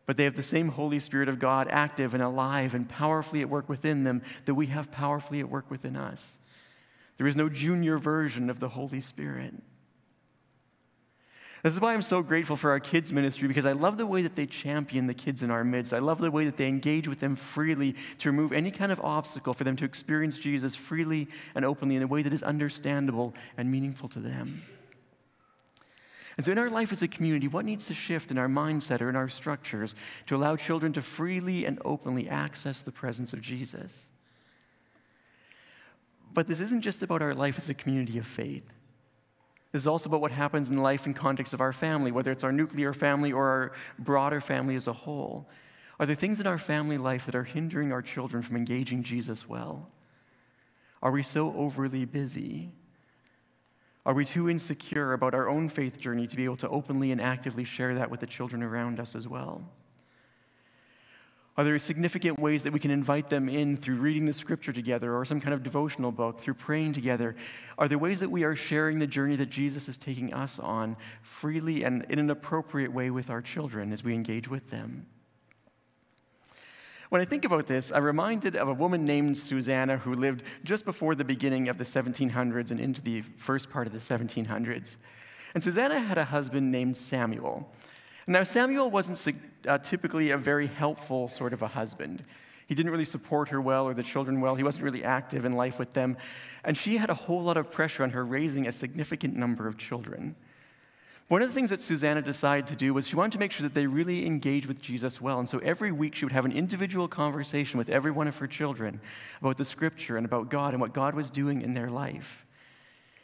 But 0.09 0.17
they 0.17 0.25
have 0.25 0.37
the 0.37 0.43
same 0.43 0.69
Holy 0.69 1.00
Spirit 1.00 1.29
of 1.29 1.38
God 1.38 1.69
active 1.71 2.15
and 2.15 2.23
alive 2.23 2.73
and 2.73 2.88
powerfully 2.88 3.43
at 3.43 3.50
work 3.50 3.69
within 3.69 4.05
them 4.05 4.23
that 4.47 4.55
we 4.55 4.69
have 4.69 4.91
powerfully 4.91 5.41
at 5.41 5.50
work 5.50 5.71
within 5.71 5.97
us. 5.97 6.38
There 7.19 7.27
is 7.27 7.37
no 7.37 7.50
junior 7.50 7.99
version 7.99 8.49
of 8.49 8.59
the 8.59 8.71
Holy 8.71 9.03
Spirit. 9.03 9.53
This 11.62 11.75
is 11.75 11.81
why 11.81 11.93
I'm 11.93 12.00
so 12.00 12.23
grateful 12.23 12.57
for 12.57 12.71
our 12.71 12.81
kids' 12.81 13.12
ministry 13.12 13.49
because 13.49 13.67
I 13.67 13.73
love 13.73 13.99
the 13.99 14.07
way 14.07 14.23
that 14.23 14.35
they 14.35 14.47
champion 14.47 15.07
the 15.07 15.12
kids 15.12 15.43
in 15.43 15.50
our 15.50 15.62
midst. 15.62 15.93
I 15.93 15.99
love 15.99 16.21
the 16.21 16.31
way 16.31 16.47
that 16.47 16.57
they 16.57 16.69
engage 16.69 17.07
with 17.07 17.21
them 17.21 17.37
freely 17.37 17.95
to 18.21 18.31
remove 18.31 18.55
any 18.55 18.71
kind 18.71 18.91
of 18.91 19.03
obstacle 19.03 19.53
for 19.53 19.65
them 19.65 19.77
to 19.77 19.85
experience 19.85 20.38
Jesus 20.38 20.75
freely 20.75 21.29
and 21.55 21.67
openly 21.67 21.97
in 21.97 22.03
a 22.03 22.07
way 22.07 22.23
that 22.23 22.33
is 22.33 22.43
understandable 22.43 23.35
and 23.59 23.71
meaningful 23.71 24.09
to 24.09 24.21
them. 24.21 24.62
And 26.38 26.47
so, 26.47 26.52
in 26.52 26.59
our 26.59 26.71
life 26.71 26.92
as 26.92 27.02
a 27.02 27.09
community, 27.09 27.49
what 27.49 27.64
needs 27.64 27.87
to 27.87 27.95
shift 27.95 28.30
in 28.30 28.38
our 28.38 28.47
mindset 28.47 29.00
or 29.00 29.11
in 29.11 29.16
our 29.16 29.28
structures 29.28 29.97
to 30.28 30.37
allow 30.37 30.54
children 30.54 30.92
to 30.92 31.02
freely 31.02 31.66
and 31.66 31.80
openly 31.85 32.28
access 32.28 32.83
the 32.83 32.92
presence 32.92 33.33
of 33.33 33.40
Jesus? 33.40 34.09
But 36.33 36.47
this 36.47 36.61
isn't 36.61 36.83
just 36.83 37.02
about 37.02 37.23
our 37.23 37.35
life 37.35 37.59
as 37.59 37.68
a 37.68 37.75
community 37.75 38.18
of 38.18 38.26
faith. 38.26 38.62
This 39.73 39.83
is 39.83 39.88
also 39.88 40.09
about 40.09 40.21
what 40.21 40.30
happens 40.30 40.71
in 40.71 40.78
life 40.78 41.07
and 41.07 41.16
context 41.16 41.54
of 41.54 41.61
our 41.61 41.73
family, 41.73 42.12
whether 42.12 42.30
it's 42.30 42.45
our 42.45 42.52
nuclear 42.52 42.95
family 42.95 43.33
or 43.33 43.49
our 43.49 43.73
broader 43.99 44.40
family 44.40 44.76
as 44.76 44.87
a 44.87 44.92
whole. 44.92 45.49
Are 45.99 46.07
there 46.07 46.14
things 46.14 46.40
in 46.40 46.47
our 46.47 46.57
family 46.57 46.99
life 46.99 47.26
that 47.26 47.35
are 47.35 47.42
hindering 47.42 47.92
our 47.92 48.00
children 48.00 48.45
from 48.45 48.54
engaging 48.54 49.02
Jesus 49.02 49.49
well? 49.49 49.90
Are 51.02 51.11
we 51.11 51.25
so 51.25 51.52
overly 51.57 52.04
busy? 52.04 52.71
Are 54.09 54.15
we 54.15 54.25
too 54.25 54.49
insecure 54.49 55.12
about 55.12 55.35
our 55.35 55.50
own 55.50 55.69
faith 55.69 56.00
journey 56.00 56.27
to 56.27 56.35
be 56.35 56.47
able 56.47 56.57
to 56.57 56.69
openly 56.71 57.12
and 57.12 57.21
actively 57.21 57.65
share 57.65 57.95
that 57.97 58.11
with 58.11 58.21
the 58.21 58.27
children 58.27 58.62
around 58.62 59.00
us 59.00 59.15
as 59.15 59.29
well? 59.29 59.61
Are 61.59 61.65
there 61.65 61.79
significant 61.79 62.38
ways 62.38 62.62
that 62.62 62.73
we 62.73 62.81
can 62.81 62.91
invite 62.91 63.29
them 63.29 63.50
in 63.50 63.77
through 63.77 63.97
reading 63.97 64.25
the 64.25 64.33
scripture 64.33 64.73
together 64.73 65.15
or 65.15 65.27
some 65.27 65.43
kind 65.43 65.53
of 65.53 65.62
devotional 65.62 66.11
book, 66.11 66.41
through 66.41 66.55
praying 66.55 66.95
together? 66.95 67.37
Are 67.77 67.87
there 67.87 67.99
ways 67.99 68.19
that 68.21 68.31
we 68.31 68.45
are 68.45 68.57
sharing 68.57 68.99
the 68.99 69.07
journey 69.07 69.37
that 69.37 69.50
Jesus 69.50 69.91
is 69.91 69.99
taking 69.99 70.33
us 70.33 70.59
on 70.59 70.97
freely 71.21 71.85
and 71.85 72.07
in 72.09 72.19
an 72.19 72.31
appropriate 72.31 72.91
way 72.91 73.11
with 73.11 73.29
our 73.29 73.43
children 73.43 73.93
as 73.93 74.03
we 74.03 74.15
engage 74.15 74.49
with 74.49 74.71
them? 74.71 75.05
When 77.09 77.23
I 77.23 77.25
think 77.25 77.47
about 77.47 77.67
this, 77.67 77.91
I'm 77.91 78.05
reminded 78.05 78.55
of 78.55 78.69
a 78.69 78.75
woman 78.75 79.07
named 79.07 79.38
Susanna 79.38 79.97
who 79.97 80.12
lived 80.12 80.43
just 80.62 80.85
before 80.85 81.15
the 81.15 81.25
beginning 81.25 81.69
of 81.69 81.79
the 81.79 81.85
1700s 81.85 82.71
and 82.71 82.79
into 82.79 83.00
the 83.00 83.23
first 83.38 83.71
part 83.71 83.87
of 83.87 83.95
the 83.95 83.99
1700s. 83.99 84.97
And 85.55 85.65
Susanna 85.65 86.00
had 86.00 86.19
a 86.19 86.25
husband 86.25 86.71
named 86.71 86.99
Samuel. 86.99 87.67
Now, 88.27 88.45
Samuel 88.45 88.91
wasn't 88.91 89.37
uh, 89.67 89.79
typically 89.79 90.33
a 90.33 90.37
very 90.37 90.67
helpful 90.67 91.29
sort 91.29 91.55
of 91.55 91.62
a 91.62 91.69
husband. 91.69 92.23
He 92.67 92.75
didn't 92.75 92.93
really 92.93 93.07
support 93.07 93.49
her 93.49 93.61
well 93.62 93.88
or 93.88 93.95
the 93.95 94.03
children 94.03 94.43
well. 94.43 94.55
He 94.55 94.62
wasn't 94.62 94.85
really 94.85 95.03
active 95.03 95.47
in 95.47 95.53
life 95.53 95.79
with 95.79 95.95
them. 95.95 96.19
And 96.62 96.77
she 96.77 96.99
had 96.99 97.09
a 97.09 97.15
whole 97.15 97.43
lot 97.43 97.57
of 97.57 97.71
pressure 97.71 98.03
on 98.03 98.11
her 98.11 98.27
raising 98.27 98.67
a 98.67 98.73
significant 98.73 99.35
number 99.35 99.67
of 99.67 99.79
children. 99.79 100.37
One 101.29 101.43
of 101.43 101.49
the 101.49 101.55
things 101.55 101.69
that 101.71 101.81
Susanna 101.81 102.23
decided 102.23 102.67
to 102.69 102.77
do 102.77 102.95
was 102.95 103.07
she 103.07 103.15
wanted 103.15 103.33
to 103.33 103.39
make 103.39 103.53
sure 103.53 103.65
that 103.65 103.75
they 103.75 103.87
really 103.87 104.25
engaged 104.25 104.65
with 104.65 104.81
Jesus 104.81 105.21
well. 105.21 105.39
And 105.39 105.49
so 105.49 105.59
every 105.59 105.93
week 105.93 106.15
she 106.15 106.25
would 106.25 106.33
have 106.33 106.47
an 106.47 106.53
individual 106.53 107.07
conversation 107.07 107.77
with 107.77 107.91
every 107.91 108.11
one 108.11 108.29
of 108.29 108.39
her 108.39 108.47
children 108.47 108.99
about 109.43 109.59
the 109.59 109.65
scripture 109.65 110.17
and 110.17 110.25
about 110.25 110.49
God 110.49 110.73
and 110.73 110.81
what 110.81 110.95
God 110.95 111.15
was 111.15 111.29
doing 111.29 111.61
in 111.61 111.75
their 111.75 111.91
life. 111.91 112.47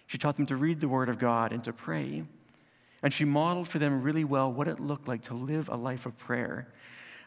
She 0.06 0.18
taught 0.18 0.36
them 0.36 0.44
to 0.46 0.56
read 0.56 0.80
the 0.80 0.88
Word 0.88 1.08
of 1.08 1.18
God 1.18 1.52
and 1.52 1.64
to 1.64 1.72
pray. 1.72 2.24
And 3.02 3.12
she 3.12 3.24
modeled 3.24 3.68
for 3.68 3.78
them 3.78 4.02
really 4.02 4.24
well 4.24 4.52
what 4.52 4.68
it 4.68 4.80
looked 4.80 5.08
like 5.08 5.22
to 5.22 5.34
live 5.34 5.70
a 5.70 5.76
life 5.76 6.04
of 6.04 6.18
prayer. 6.18 6.68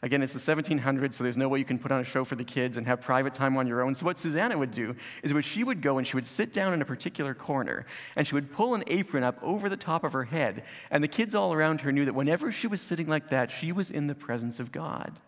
Again, 0.08 0.24
it's 0.24 0.32
the 0.32 0.40
1700s, 0.40 1.16
so 1.16 1.24
there's 1.26 1.36
no 1.36 1.50
way 1.50 1.60
you 1.60 1.66
can 1.66 1.78
put 1.78 1.92
on 1.92 2.00
a 2.00 2.04
show 2.06 2.24
for 2.24 2.36
the 2.36 2.44
kids 2.46 2.78
and 2.78 2.88
have 2.88 3.02
private 3.02 3.34
time 3.34 3.58
on 3.58 3.68
your 3.68 3.82
own. 3.82 3.94
So, 3.94 4.06
what 4.06 4.18
Susanna 4.18 4.58
would 4.58 4.72
do 4.72 4.96
is 5.22 5.34
what 5.34 5.44
she 5.44 5.66
would 5.66 5.82
go 5.82 5.98
and 5.98 6.08
she 6.08 6.16
would 6.16 6.30
sit 6.30 6.54
down 6.54 6.74
in 6.74 6.82
a 6.82 6.86
particular 6.86 7.34
corner 7.34 7.86
and 8.16 8.26
she 8.26 8.34
would 8.34 8.50
pull 8.50 8.74
an 8.74 8.86
apron 8.88 9.26
up 9.26 9.38
over 9.44 9.68
the 9.68 9.76
top 9.76 10.06
of 10.06 10.14
her 10.14 10.24
head. 10.24 10.64
And 10.92 11.04
the 11.04 11.10
kids 11.10 11.36
all 11.36 11.52
around 11.52 11.82
her 11.82 11.92
knew 11.92 12.06
that 12.06 12.16
whenever 12.16 12.54
she 12.54 12.68
was 12.68 12.80
sitting 12.80 13.08
like 13.08 13.32
that, 13.32 13.52
she 13.52 13.74
was 13.74 13.92
in 13.92 14.08
the 14.08 14.16
presence 14.16 14.62
of 14.62 14.72
God. 14.72 15.20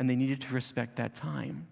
And 0.00 0.10
they 0.10 0.16
needed 0.16 0.40
to 0.40 0.52
respect 0.52 0.96
that 0.96 1.14
time. 1.14 1.68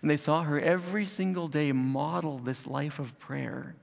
And 0.00 0.08
they 0.08 0.16
saw 0.16 0.44
her 0.44 0.60
every 0.60 1.06
single 1.06 1.48
day 1.48 1.72
model 1.72 2.38
this 2.38 2.68
life 2.68 3.00
of 3.00 3.18
prayer, 3.18 3.74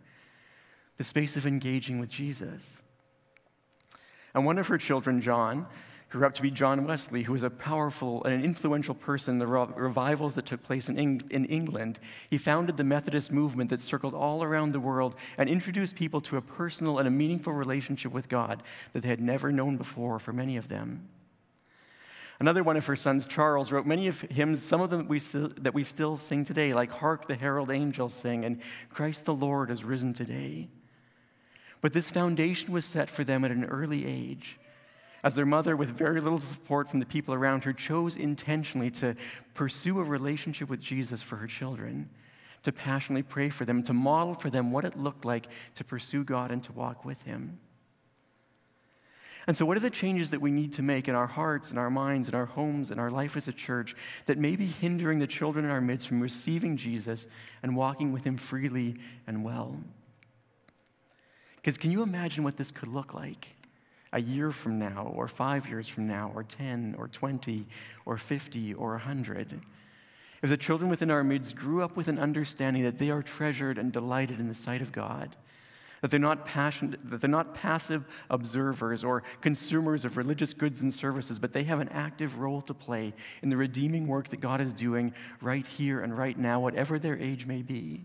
the 0.96 1.04
space 1.04 1.36
of 1.36 1.46
engaging 1.46 2.00
with 2.00 2.10
Jesus. 2.10 2.82
And 4.34 4.46
one 4.46 4.60
of 4.60 4.68
her 4.68 4.78
children, 4.78 5.20
John, 5.20 5.68
grew 6.14 6.28
up 6.28 6.36
to 6.36 6.44
be 6.44 6.52
John 6.52 6.86
Wesley, 6.86 7.24
who 7.24 7.34
was 7.34 7.42
a 7.42 7.50
powerful 7.50 8.24
and 8.24 8.36
an 8.36 8.44
influential 8.44 8.94
person 8.94 9.34
in 9.34 9.40
the 9.40 9.48
revivals 9.48 10.36
that 10.36 10.46
took 10.46 10.62
place 10.62 10.88
in, 10.88 11.00
Eng- 11.00 11.24
in 11.32 11.46
England. 11.46 11.98
He 12.30 12.38
founded 12.38 12.78
the 12.78 12.84
Methodist 12.84 13.32
movement 13.32 13.72
that 13.72 13.82
circled 13.82 14.14
all 14.14 14.44
around 14.44 14.74
the 14.74 14.80
world 14.80 15.16
and 15.40 15.50
introduced 15.50 15.96
people 15.96 16.22
to 16.22 16.38
a 16.38 16.42
personal 16.42 17.00
and 17.00 17.08
a 17.08 17.12
meaningful 17.12 17.52
relationship 17.52 18.12
with 18.12 18.30
God 18.30 18.62
that 18.94 19.02
they 19.02 19.10
had 19.10 19.22
never 19.22 19.52
known 19.52 19.76
before 19.76 20.20
for 20.20 20.32
many 20.34 20.56
of 20.56 20.68
them. 20.68 21.10
Another 22.40 22.62
one 22.62 22.78
of 22.78 22.86
her 22.86 22.96
sons, 22.96 23.26
Charles, 23.26 23.72
wrote 23.72 23.88
many 23.88 24.08
of 24.08 24.22
hymns, 24.22 24.62
some 24.62 24.82
of 24.82 24.92
them 24.92 25.08
we 25.08 25.18
still, 25.18 25.50
that 25.62 25.74
we 25.74 25.84
still 25.84 26.16
sing 26.16 26.46
today, 26.46 26.76
like 26.76 26.92
Hark 26.92 27.28
the 27.28 27.36
Herald 27.36 27.72
Angels 27.72 28.14
Sing 28.14 28.46
and 28.46 28.62
Christ 28.92 29.26
the 29.26 29.34
Lord 29.34 29.72
is 29.72 29.84
Risen 29.84 30.14
Today. 30.14 30.68
But 31.82 31.92
this 31.92 32.12
foundation 32.12 32.72
was 32.72 32.86
set 32.86 33.10
for 33.10 33.24
them 33.24 33.44
at 33.44 33.50
an 33.50 33.66
early 33.66 34.06
age, 34.06 34.60
as 35.24 35.36
their 35.36 35.46
mother, 35.46 35.76
with 35.78 35.90
very 35.90 36.20
little 36.20 36.42
support 36.42 36.90
from 36.90 37.00
the 37.00 37.06
people 37.06 37.34
around 37.34 37.64
her, 37.64 37.72
chose 37.72 38.18
intentionally 38.18 38.92
to 38.92 39.16
pursue 39.54 40.00
a 40.00 40.04
relationship 40.04 40.70
with 40.70 40.82
Jesus 40.82 41.22
for 41.22 41.38
her 41.38 41.48
children, 41.48 42.10
to 42.64 42.74
passionately 42.74 43.24
pray 43.24 43.50
for 43.50 43.64
them, 43.64 43.82
to 43.84 43.94
model 43.94 44.34
for 44.34 44.50
them 44.50 44.72
what 44.72 44.84
it 44.84 44.98
looked 44.98 45.24
like 45.24 45.48
to 45.76 45.84
pursue 45.84 46.26
God 46.26 46.52
and 46.52 46.62
to 46.64 46.74
walk 46.74 47.06
with 47.06 47.22
Him. 47.22 47.60
And 49.48 49.58
so, 49.58 49.66
what 49.66 49.76
are 49.76 49.82
the 49.82 49.90
changes 49.90 50.30
that 50.32 50.42
we 50.42 50.52
need 50.52 50.74
to 50.74 50.82
make 50.82 51.08
in 51.08 51.16
our 51.16 51.28
hearts, 51.28 51.72
in 51.72 51.78
our 51.78 51.90
minds, 51.90 52.28
in 52.30 52.36
our 52.36 52.46
homes, 52.46 52.92
in 52.92 53.00
our 53.00 53.12
life 53.12 53.36
as 53.36 53.48
a 53.48 53.54
church 53.54 53.96
that 54.26 54.38
may 54.38 54.56
be 54.56 54.66
hindering 54.66 55.20
the 55.20 55.28
children 55.28 55.66
in 55.66 55.72
our 55.72 55.82
midst 55.82 56.08
from 56.08 56.22
receiving 56.22 56.78
Jesus 56.78 57.28
and 57.62 57.76
walking 57.76 58.12
with 58.14 58.26
Him 58.26 58.38
freely 58.38 58.96
and 59.28 59.44
well? 59.44 59.78
Because 61.58 61.78
can 61.78 61.92
you 61.92 62.04
imagine 62.04 62.44
what 62.44 62.58
this 62.58 62.72
could 62.72 62.90
look 62.90 63.14
like 63.14 63.50
a 64.14 64.22
year 64.22 64.52
from 64.52 64.80
now, 64.80 65.12
or 65.16 65.28
five 65.28 65.68
years 65.68 65.88
from 65.88 66.08
now, 66.08 66.32
or 66.34 66.44
10, 66.44 66.96
or 66.98 67.08
20, 67.10 67.66
or 68.06 68.18
50, 68.18 68.74
or 68.76 68.92
100? 68.92 69.62
If 70.42 70.50
the 70.50 70.58
children 70.58 70.90
within 70.90 71.12
our 71.12 71.24
midst 71.24 71.56
grew 71.56 71.84
up 71.84 71.96
with 71.96 72.08
an 72.08 72.20
understanding 72.20 72.84
that 72.84 73.00
they 73.00 73.10
are 73.10 73.24
treasured 73.24 73.78
and 73.78 73.92
delighted 73.92 74.40
in 74.40 74.48
the 74.48 74.56
sight 74.56 74.82
of 74.82 74.92
God, 74.92 75.36
that 76.02 76.12
they're 76.12 76.20
not 76.20 76.46
that 76.46 77.22
they're 77.22 77.30
not 77.30 77.54
passive 77.54 78.04
observers 78.30 79.06
or 79.06 79.24
consumers 79.40 80.04
of 80.04 80.18
religious 80.18 80.54
goods 80.54 80.82
and 80.82 80.94
services, 80.94 81.40
but 81.40 81.54
they 81.54 81.64
have 81.64 81.80
an 81.80 81.88
active 81.90 82.40
role 82.40 82.60
to 82.62 82.74
play 82.74 83.14
in 83.42 83.50
the 83.50 83.56
redeeming 83.56 84.06
work 84.06 84.28
that 84.30 84.42
God 84.42 84.60
is 84.60 84.74
doing 84.74 85.14
right 85.42 85.66
here 85.66 86.02
and 86.02 86.18
right 86.18 86.38
now, 86.38 86.60
whatever 86.60 87.00
their 87.00 87.18
age 87.18 87.46
may 87.46 87.62
be. 87.62 88.04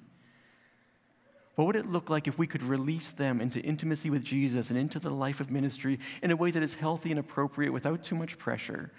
What 1.59 1.67
would 1.67 1.75
it 1.75 1.91
look 1.91 2.09
like 2.09 2.29
if 2.29 2.39
we 2.39 2.47
could 2.47 2.63
release 2.63 3.11
them 3.11 3.41
into 3.41 3.59
intimacy 3.59 4.11
with 4.11 4.23
Jesus 4.23 4.71
and 4.71 4.79
into 4.79 5.01
the 5.01 5.11
life 5.11 5.41
of 5.41 5.51
ministry 5.51 5.99
in 6.23 6.31
a 6.31 6.37
way 6.37 6.53
that 6.53 6.63
is 6.63 6.75
healthy 6.75 7.11
and 7.11 7.19
appropriate 7.19 7.73
without 7.73 8.05
too 8.05 8.15
much 8.15 8.39
pressure, 8.39 8.93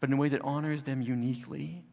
but 0.00 0.10
in 0.10 0.14
a 0.14 0.18
way 0.18 0.28
that 0.30 0.40
honors 0.42 0.82
them 0.82 1.00
uniquely? 1.00 1.84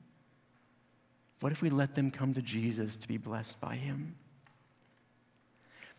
What 1.42 1.52
if 1.52 1.62
we 1.62 1.70
let 1.70 1.94
them 1.94 2.10
come 2.10 2.34
to 2.34 2.42
Jesus 2.42 2.96
to 2.96 3.08
be 3.08 3.18
blessed 3.18 3.62
by 3.62 3.76
him? 3.76 4.16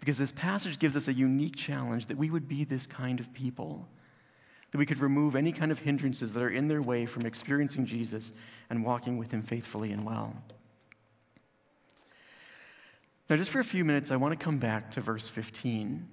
Because 0.00 0.18
this 0.18 0.32
passage 0.32 0.80
gives 0.80 0.96
us 0.96 1.06
a 1.06 1.12
unique 1.12 1.54
challenge 1.54 2.06
that 2.06 2.18
we 2.18 2.30
would 2.30 2.48
be 2.48 2.64
this 2.64 2.88
kind 2.88 3.20
of 3.20 3.32
people, 3.32 3.86
that 4.72 4.78
we 4.78 4.86
could 4.86 4.98
remove 4.98 5.36
any 5.36 5.52
kind 5.52 5.70
of 5.70 5.78
hindrances 5.78 6.34
that 6.34 6.42
are 6.42 6.50
in 6.50 6.66
their 6.66 6.82
way 6.82 7.06
from 7.06 7.26
experiencing 7.26 7.86
Jesus 7.86 8.32
and 8.70 8.84
walking 8.84 9.18
with 9.18 9.30
him 9.30 9.42
faithfully 9.42 9.92
and 9.92 10.04
well. 10.04 10.34
Now, 13.28 13.36
just 13.36 13.50
for 13.50 13.60
a 13.60 13.64
few 13.64 13.84
minutes, 13.84 14.10
I 14.10 14.16
want 14.16 14.38
to 14.38 14.44
come 14.44 14.58
back 14.58 14.90
to 14.92 15.00
verse 15.00 15.28
15. 15.28 16.08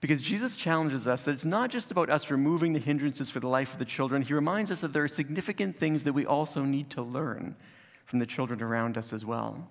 Because 0.00 0.20
Jesus 0.20 0.56
challenges 0.56 1.06
us 1.06 1.22
that 1.22 1.32
it's 1.32 1.44
not 1.44 1.70
just 1.70 1.90
about 1.90 2.10
us 2.10 2.30
removing 2.30 2.72
the 2.72 2.80
hindrances 2.80 3.30
for 3.30 3.40
the 3.40 3.48
life 3.48 3.72
of 3.72 3.78
the 3.78 3.84
children. 3.84 4.20
He 4.20 4.34
reminds 4.34 4.70
us 4.70 4.80
that 4.80 4.92
there 4.92 5.04
are 5.04 5.08
significant 5.08 5.78
things 5.78 6.04
that 6.04 6.12
we 6.12 6.26
also 6.26 6.62
need 6.62 6.90
to 6.90 7.02
learn 7.02 7.56
from 8.04 8.18
the 8.18 8.26
children 8.26 8.60
around 8.60 8.98
us 8.98 9.12
as 9.12 9.24
well. 9.24 9.68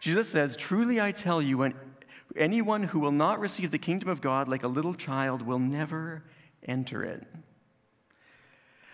Jesus 0.00 0.28
says, 0.28 0.56
Truly 0.56 1.00
I 1.00 1.12
tell 1.12 1.42
you, 1.42 1.58
when 1.58 1.74
anyone 2.36 2.84
who 2.84 3.00
will 3.00 3.12
not 3.12 3.40
receive 3.40 3.70
the 3.70 3.78
kingdom 3.78 4.08
of 4.08 4.20
God 4.20 4.48
like 4.48 4.62
a 4.62 4.68
little 4.68 4.94
child 4.94 5.42
will 5.42 5.58
never 5.58 6.24
enter 6.66 7.04
it. 7.04 7.26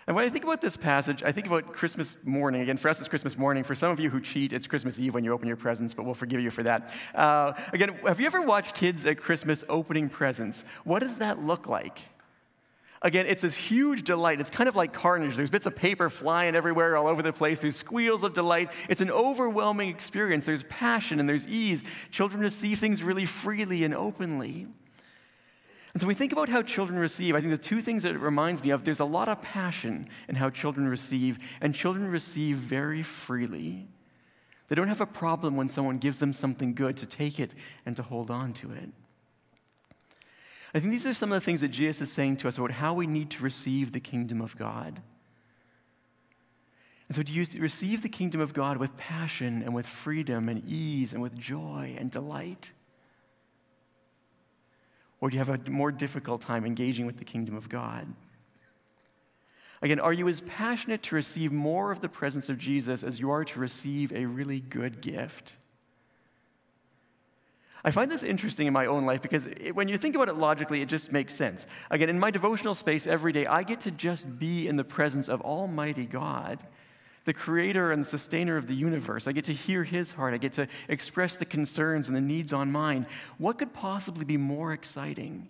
And 0.09 0.15
when 0.15 0.25
I 0.25 0.29
think 0.31 0.43
about 0.43 0.59
this 0.59 0.75
passage, 0.75 1.21
I 1.21 1.31
think 1.31 1.45
about 1.45 1.71
Christmas 1.71 2.17
morning. 2.23 2.63
Again, 2.63 2.77
for 2.77 2.89
us, 2.89 2.97
it's 2.97 3.07
Christmas 3.07 3.37
morning. 3.37 3.63
For 3.63 3.75
some 3.75 3.91
of 3.91 3.99
you 3.99 4.09
who 4.09 4.19
cheat, 4.19 4.53
it's 4.53 4.65
Christmas 4.65 4.99
Eve 4.99 5.13
when 5.13 5.23
you 5.23 5.31
open 5.31 5.47
your 5.47 5.55
presents, 5.55 5.93
but 5.93 6.03
we'll 6.03 6.15
forgive 6.15 6.41
you 6.41 6.49
for 6.49 6.63
that. 6.63 6.91
Uh, 7.13 7.53
again, 7.73 7.95
have 8.07 8.19
you 8.19 8.25
ever 8.25 8.41
watched 8.41 8.73
kids 8.73 9.05
at 9.05 9.19
Christmas 9.19 9.63
opening 9.69 10.09
presents? 10.09 10.65
What 10.83 11.03
does 11.03 11.17
that 11.17 11.43
look 11.45 11.69
like? 11.69 11.99
Again, 13.03 13.27
it's 13.27 13.43
this 13.43 13.55
huge 13.55 14.03
delight. 14.03 14.41
It's 14.41 14.49
kind 14.49 14.67
of 14.67 14.75
like 14.75 14.93
carnage. 14.93 15.35
There's 15.35 15.51
bits 15.51 15.67
of 15.67 15.75
paper 15.75 16.09
flying 16.09 16.55
everywhere, 16.55 16.97
all 16.97 17.07
over 17.07 17.21
the 17.21 17.31
place. 17.31 17.59
There's 17.59 17.75
squeals 17.75 18.23
of 18.23 18.33
delight. 18.33 18.71
It's 18.89 19.01
an 19.01 19.11
overwhelming 19.11 19.89
experience. 19.89 20.43
There's 20.43 20.63
passion 20.63 21.19
and 21.19 21.29
there's 21.29 21.45
ease. 21.45 21.83
Children 22.09 22.41
receive 22.41 22.79
things 22.79 23.03
really 23.03 23.27
freely 23.27 23.83
and 23.83 23.93
openly. 23.93 24.69
And 25.93 26.01
so 26.01 26.05
when 26.05 26.15
we 26.15 26.17
think 26.17 26.31
about 26.31 26.49
how 26.49 26.61
children 26.61 26.99
receive, 26.99 27.35
I 27.35 27.39
think 27.39 27.51
the 27.51 27.57
two 27.57 27.81
things 27.81 28.03
that 28.03 28.13
it 28.13 28.19
reminds 28.19 28.63
me 28.63 28.69
of, 28.69 28.83
there's 28.83 28.99
a 28.99 29.05
lot 29.05 29.27
of 29.27 29.41
passion 29.41 30.07
in 30.27 30.35
how 30.35 30.49
children 30.49 30.87
receive, 30.87 31.39
and 31.61 31.73
children 31.73 32.07
receive 32.09 32.57
very 32.57 33.01
freely. 33.01 33.87
They 34.67 34.75
don't 34.75 34.87
have 34.87 35.01
a 35.01 35.07
problem 35.07 35.55
when 35.55 35.67
someone 35.67 35.97
gives 35.97 36.19
them 36.19 36.31
something 36.31 36.75
good 36.75 36.97
to 36.97 37.07
take 37.07 37.39
it 37.39 37.51
and 37.87 37.95
to 37.95 38.03
hold 38.03 38.29
on 38.29 38.53
to 38.53 38.71
it. 38.71 38.89
I 40.75 40.79
think 40.79 40.91
these 40.91 41.07
are 41.07 41.13
some 41.13 41.31
of 41.31 41.41
the 41.41 41.45
things 41.45 41.61
that 41.61 41.69
Jesus 41.69 42.01
is 42.01 42.11
saying 42.11 42.37
to 42.37 42.47
us 42.47 42.59
about 42.59 42.71
how 42.71 42.93
we 42.93 43.07
need 43.07 43.31
to 43.31 43.43
receive 43.43 43.91
the 43.91 43.99
kingdom 43.99 44.41
of 44.41 44.55
God. 44.55 45.01
And 47.07 47.15
so, 47.15 47.23
do 47.23 47.33
you 47.33 47.43
receive 47.59 48.03
the 48.03 48.09
kingdom 48.09 48.39
of 48.39 48.53
God 48.53 48.77
with 48.77 48.95
passion 48.95 49.63
and 49.63 49.73
with 49.73 49.87
freedom 49.87 50.47
and 50.47 50.63
ease 50.69 51.11
and 51.11 51.23
with 51.23 51.35
joy 51.35 51.95
and 51.97 52.11
delight? 52.11 52.71
Or 55.21 55.29
do 55.29 55.35
you 55.35 55.43
have 55.43 55.49
a 55.49 55.69
more 55.69 55.91
difficult 55.91 56.41
time 56.41 56.65
engaging 56.65 57.05
with 57.05 57.17
the 57.17 57.25
kingdom 57.25 57.55
of 57.55 57.69
God? 57.69 58.07
Again, 59.81 59.99
are 59.99 60.13
you 60.13 60.27
as 60.27 60.41
passionate 60.41 61.03
to 61.03 61.15
receive 61.15 61.51
more 61.51 61.91
of 61.91 62.01
the 62.01 62.09
presence 62.09 62.49
of 62.49 62.57
Jesus 62.57 63.03
as 63.03 63.19
you 63.19 63.31
are 63.31 63.45
to 63.45 63.59
receive 63.59 64.11
a 64.11 64.25
really 64.25 64.59
good 64.59 65.01
gift? 65.01 65.53
I 67.83 67.91
find 67.91 68.11
this 68.11 68.23
interesting 68.23 68.67
in 68.67 68.73
my 68.73 68.87
own 68.87 69.05
life 69.05 69.21
because 69.21 69.47
it, 69.47 69.73
when 69.73 69.87
you 69.87 69.97
think 69.97 70.15
about 70.15 70.27
it 70.27 70.35
logically, 70.35 70.81
it 70.81 70.89
just 70.89 71.13
makes 71.13 71.33
sense. 71.33 71.65
Again, 71.89 72.09
in 72.09 72.19
my 72.19 72.29
devotional 72.29 72.73
space 72.73 73.07
every 73.07 73.31
day, 73.31 73.45
I 73.45 73.63
get 73.63 73.79
to 73.81 73.91
just 73.91 74.37
be 74.37 74.67
in 74.67 74.75
the 74.75 74.83
presence 74.83 75.29
of 75.29 75.41
Almighty 75.41 76.05
God, 76.05 76.59
the 77.25 77.33
creator 77.33 77.91
and 77.91 78.05
sustainer 78.05 78.57
of 78.57 78.67
the 78.67 78.73
universe. 78.73 79.27
I 79.27 79.31
get 79.31 79.45
to 79.45 79.53
hear 79.53 79.83
his 79.83 80.11
heart. 80.11 80.33
I 80.33 80.37
get 80.37 80.53
to 80.53 80.67
express 80.87 81.35
the 81.35 81.45
concerns 81.45 82.07
and 82.07 82.15
the 82.15 82.21
needs 82.21 82.53
on 82.53 82.71
mine. 82.71 83.05
What 83.37 83.57
could 83.57 83.73
possibly 83.73 84.25
be 84.25 84.37
more 84.37 84.73
exciting? 84.73 85.49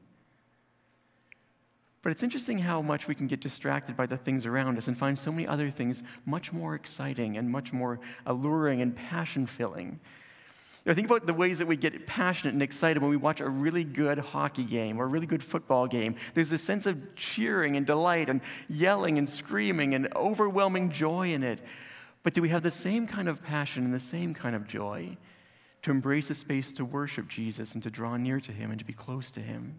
But 2.01 2.11
it's 2.11 2.23
interesting 2.23 2.59
how 2.59 2.81
much 2.81 3.07
we 3.07 3.15
can 3.15 3.27
get 3.27 3.41
distracted 3.41 3.97
by 3.97 4.05
the 4.05 4.17
things 4.17 4.45
around 4.45 4.77
us 4.77 4.87
and 4.87 4.97
find 4.97 5.17
so 5.17 5.31
many 5.31 5.45
other 5.45 5.69
things 5.69 6.03
much 6.25 6.53
more 6.53 6.75
exciting 6.75 7.37
and 7.37 7.49
much 7.49 7.73
more 7.73 7.99
alluring 8.25 8.81
and 8.81 8.95
passion 8.95 9.45
filling. 9.45 9.99
You 10.85 10.91
know, 10.91 10.95
think 10.95 11.07
about 11.07 11.25
the 11.25 11.33
ways 11.33 11.59
that 11.59 11.67
we 11.67 11.75
get 11.75 12.07
passionate 12.07 12.53
and 12.53 12.61
excited 12.61 13.01
when 13.01 13.09
we 13.09 13.17
watch 13.17 13.41
a 13.41 13.49
really 13.49 13.83
good 13.83 14.17
hockey 14.17 14.63
game 14.63 14.99
or 14.99 15.03
a 15.03 15.07
really 15.07 15.25
good 15.25 15.43
football 15.43 15.87
game. 15.87 16.15
There's 16.33 16.49
this 16.49 16.63
sense 16.63 16.85
of 16.85 17.15
cheering 17.15 17.75
and 17.75 17.85
delight 17.85 18.29
and 18.29 18.39
yelling 18.69 19.17
and 19.17 19.27
screaming 19.27 19.93
and 19.93 20.07
overwhelming 20.15 20.91
joy 20.91 21.33
in 21.33 21.43
it. 21.43 21.61
But 22.23 22.33
do 22.33 22.41
we 22.41 22.49
have 22.49 22.63
the 22.63 22.71
same 22.71 23.07
kind 23.07 23.27
of 23.27 23.43
passion 23.43 23.83
and 23.83 23.93
the 23.93 23.99
same 23.99 24.33
kind 24.33 24.55
of 24.55 24.67
joy 24.67 25.17
to 25.81 25.91
embrace 25.91 26.29
a 26.29 26.35
space 26.35 26.71
to 26.73 26.85
worship 26.85 27.27
Jesus 27.27 27.73
and 27.73 27.83
to 27.83 27.89
draw 27.89 28.15
near 28.15 28.39
to 28.39 28.51
Him 28.51 28.71
and 28.71 28.79
to 28.79 28.85
be 28.85 28.93
close 28.93 29.31
to 29.31 29.41
Him? 29.41 29.75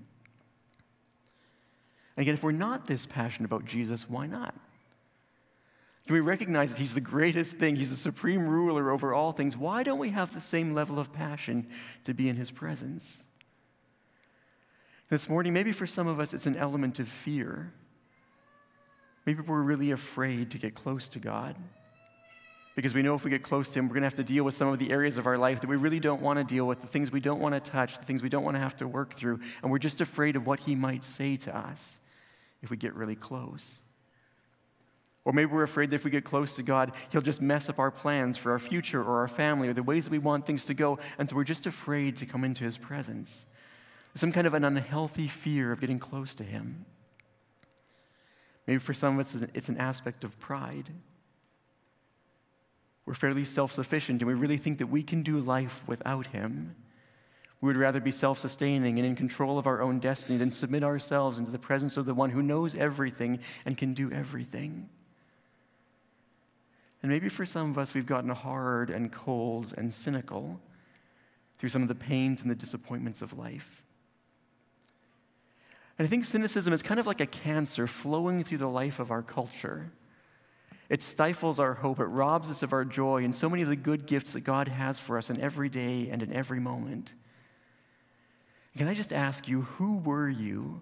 And 2.16 2.22
again, 2.22 2.34
if 2.34 2.42
we're 2.42 2.52
not 2.52 2.86
this 2.86 3.06
passionate 3.06 3.46
about 3.46 3.64
Jesus, 3.64 4.08
why 4.08 4.26
not? 4.26 4.54
Can 6.06 6.14
we 6.14 6.20
recognize 6.20 6.70
that 6.70 6.78
He's 6.78 6.94
the 6.94 7.00
greatest 7.00 7.56
thing? 7.56 7.76
He's 7.76 7.90
the 7.90 7.96
supreme 7.96 8.48
ruler 8.48 8.90
over 8.90 9.14
all 9.14 9.32
things. 9.32 9.56
Why 9.56 9.82
don't 9.82 9.98
we 9.98 10.10
have 10.10 10.34
the 10.34 10.40
same 10.40 10.74
level 10.74 10.98
of 10.98 11.12
passion 11.12 11.68
to 12.04 12.14
be 12.14 12.28
in 12.28 12.36
His 12.36 12.50
presence? 12.50 13.22
This 15.08 15.28
morning, 15.28 15.52
maybe 15.52 15.72
for 15.72 15.86
some 15.86 16.06
of 16.06 16.20
us, 16.20 16.34
it's 16.34 16.46
an 16.46 16.56
element 16.56 16.98
of 16.98 17.08
fear. 17.08 17.72
Maybe 19.26 19.42
we're 19.42 19.62
really 19.62 19.90
afraid 19.90 20.52
to 20.52 20.58
get 20.58 20.74
close 20.74 21.08
to 21.10 21.18
God 21.18 21.56
because 22.76 22.94
we 22.94 23.02
know 23.02 23.14
if 23.14 23.24
we 23.24 23.30
get 23.30 23.42
close 23.42 23.68
to 23.70 23.78
Him, 23.78 23.88
we're 23.88 23.94
going 23.94 24.02
to 24.02 24.06
have 24.06 24.14
to 24.14 24.24
deal 24.24 24.44
with 24.44 24.54
some 24.54 24.68
of 24.68 24.78
the 24.78 24.90
areas 24.90 25.18
of 25.18 25.26
our 25.26 25.36
life 25.36 25.60
that 25.60 25.68
we 25.68 25.76
really 25.76 26.00
don't 26.00 26.22
want 26.22 26.38
to 26.38 26.44
deal 26.44 26.66
with, 26.66 26.80
the 26.80 26.86
things 26.86 27.10
we 27.10 27.20
don't 27.20 27.40
want 27.40 27.52
to 27.52 27.70
touch, 27.70 27.98
the 27.98 28.04
things 28.04 28.22
we 28.22 28.28
don't 28.28 28.44
want 28.44 28.54
to 28.54 28.60
have 28.60 28.76
to 28.76 28.88
work 28.88 29.16
through, 29.16 29.40
and 29.62 29.70
we're 29.70 29.78
just 29.78 30.00
afraid 30.00 30.36
of 30.36 30.46
what 30.46 30.60
He 30.60 30.74
might 30.74 31.04
say 31.04 31.36
to 31.36 31.56
us 31.56 32.00
if 32.62 32.70
we 32.70 32.76
get 32.76 32.94
really 32.94 33.16
close. 33.16 33.80
Or 35.24 35.32
maybe 35.32 35.52
we're 35.52 35.64
afraid 35.64 35.90
that 35.90 35.96
if 35.96 36.04
we 36.04 36.10
get 36.10 36.24
close 36.24 36.56
to 36.56 36.62
God, 36.62 36.92
He'll 37.10 37.20
just 37.20 37.42
mess 37.42 37.68
up 37.68 37.78
our 37.78 37.90
plans 37.90 38.38
for 38.38 38.52
our 38.52 38.58
future 38.58 39.02
or 39.02 39.20
our 39.20 39.28
family 39.28 39.68
or 39.68 39.74
the 39.74 39.82
ways 39.82 40.04
that 40.04 40.10
we 40.10 40.18
want 40.18 40.46
things 40.46 40.64
to 40.66 40.74
go. 40.74 40.98
And 41.18 41.28
so 41.28 41.36
we're 41.36 41.44
just 41.44 41.66
afraid 41.66 42.16
to 42.18 42.26
come 42.26 42.44
into 42.44 42.64
His 42.64 42.78
presence. 42.78 43.44
Some 44.14 44.32
kind 44.32 44.46
of 44.46 44.54
an 44.54 44.64
unhealthy 44.64 45.28
fear 45.28 45.72
of 45.72 45.80
getting 45.80 45.98
close 45.98 46.34
to 46.36 46.44
Him. 46.44 46.86
Maybe 48.66 48.78
for 48.78 48.94
some 48.94 49.18
of 49.18 49.20
us, 49.20 49.42
it's 49.54 49.68
an 49.68 49.78
aspect 49.78 50.24
of 50.24 50.38
pride. 50.38 50.90
We're 53.04 53.14
fairly 53.14 53.44
self 53.44 53.72
sufficient 53.72 54.22
and 54.22 54.28
we 54.28 54.34
really 54.34 54.58
think 54.58 54.78
that 54.78 54.86
we 54.86 55.02
can 55.02 55.22
do 55.22 55.38
life 55.38 55.82
without 55.86 56.28
Him. 56.28 56.74
We 57.60 57.66
would 57.66 57.76
rather 57.76 58.00
be 58.00 58.10
self 58.10 58.38
sustaining 58.38 58.98
and 58.98 59.06
in 59.06 59.16
control 59.16 59.58
of 59.58 59.66
our 59.66 59.82
own 59.82 59.98
destiny 59.98 60.38
than 60.38 60.50
submit 60.50 60.82
ourselves 60.82 61.38
into 61.38 61.50
the 61.50 61.58
presence 61.58 61.96
of 61.96 62.06
the 62.06 62.14
one 62.14 62.30
who 62.30 62.42
knows 62.42 62.74
everything 62.74 63.40
and 63.66 63.76
can 63.76 63.92
do 63.92 64.10
everything. 64.12 64.88
And 67.02 67.10
maybe 67.10 67.28
for 67.28 67.46
some 67.46 67.70
of 67.70 67.78
us, 67.78 67.94
we've 67.94 68.06
gotten 68.06 68.30
hard 68.30 68.90
and 68.90 69.10
cold 69.10 69.74
and 69.76 69.92
cynical 69.92 70.60
through 71.58 71.70
some 71.70 71.82
of 71.82 71.88
the 71.88 71.94
pains 71.94 72.42
and 72.42 72.50
the 72.50 72.54
disappointments 72.54 73.22
of 73.22 73.38
life. 73.38 73.82
And 75.98 76.06
I 76.06 76.08
think 76.08 76.24
cynicism 76.24 76.72
is 76.72 76.82
kind 76.82 76.98
of 76.98 77.06
like 77.06 77.20
a 77.20 77.26
cancer 77.26 77.86
flowing 77.86 78.42
through 78.42 78.58
the 78.58 78.66
life 78.66 79.00
of 79.00 79.10
our 79.10 79.22
culture. 79.22 79.90
It 80.88 81.02
stifles 81.02 81.58
our 81.58 81.74
hope, 81.74 82.00
it 82.00 82.06
robs 82.06 82.50
us 82.50 82.62
of 82.62 82.72
our 82.72 82.84
joy 82.84 83.22
and 83.24 83.34
so 83.34 83.48
many 83.48 83.62
of 83.62 83.68
the 83.68 83.76
good 83.76 84.06
gifts 84.06 84.32
that 84.32 84.40
God 84.40 84.66
has 84.66 84.98
for 84.98 85.18
us 85.18 85.30
in 85.30 85.40
every 85.40 85.68
day 85.68 86.08
and 86.10 86.22
in 86.22 86.32
every 86.32 86.58
moment. 86.58 87.12
Can 88.76 88.88
I 88.88 88.94
just 88.94 89.12
ask 89.12 89.46
you, 89.46 89.62
who 89.62 89.98
were 89.98 90.28
you 90.28 90.80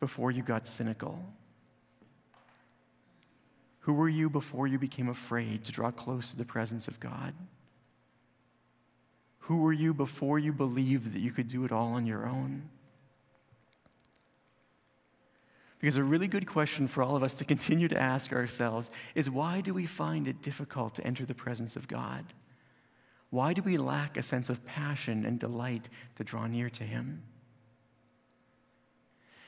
before 0.00 0.30
you 0.30 0.42
got 0.42 0.66
cynical? 0.66 1.18
Who 3.86 3.92
were 3.92 4.08
you 4.08 4.28
before 4.28 4.66
you 4.66 4.80
became 4.80 5.08
afraid 5.08 5.64
to 5.64 5.70
draw 5.70 5.92
close 5.92 6.30
to 6.30 6.36
the 6.36 6.44
presence 6.44 6.88
of 6.88 6.98
God? 6.98 7.32
Who 9.38 9.58
were 9.58 9.72
you 9.72 9.94
before 9.94 10.40
you 10.40 10.52
believed 10.52 11.12
that 11.12 11.20
you 11.20 11.30
could 11.30 11.46
do 11.46 11.64
it 11.64 11.70
all 11.70 11.92
on 11.92 12.04
your 12.04 12.26
own? 12.26 12.68
Because 15.78 15.96
a 15.96 16.02
really 16.02 16.26
good 16.26 16.48
question 16.48 16.88
for 16.88 17.04
all 17.04 17.14
of 17.14 17.22
us 17.22 17.34
to 17.34 17.44
continue 17.54 17.86
to 17.86 17.96
ask 17.96 18.32
ourselves 18.32 18.90
is 19.14 19.30
why 19.30 19.60
do 19.60 19.72
we 19.72 19.86
find 19.86 20.26
it 20.26 20.42
difficult 20.42 20.96
to 20.96 21.06
enter 21.06 21.24
the 21.24 21.32
presence 21.32 21.76
of 21.76 21.86
God? 21.86 22.24
Why 23.30 23.52
do 23.52 23.62
we 23.62 23.78
lack 23.78 24.16
a 24.16 24.22
sense 24.24 24.50
of 24.50 24.66
passion 24.66 25.24
and 25.24 25.38
delight 25.38 25.88
to 26.16 26.24
draw 26.24 26.48
near 26.48 26.70
to 26.70 26.82
Him? 26.82 27.22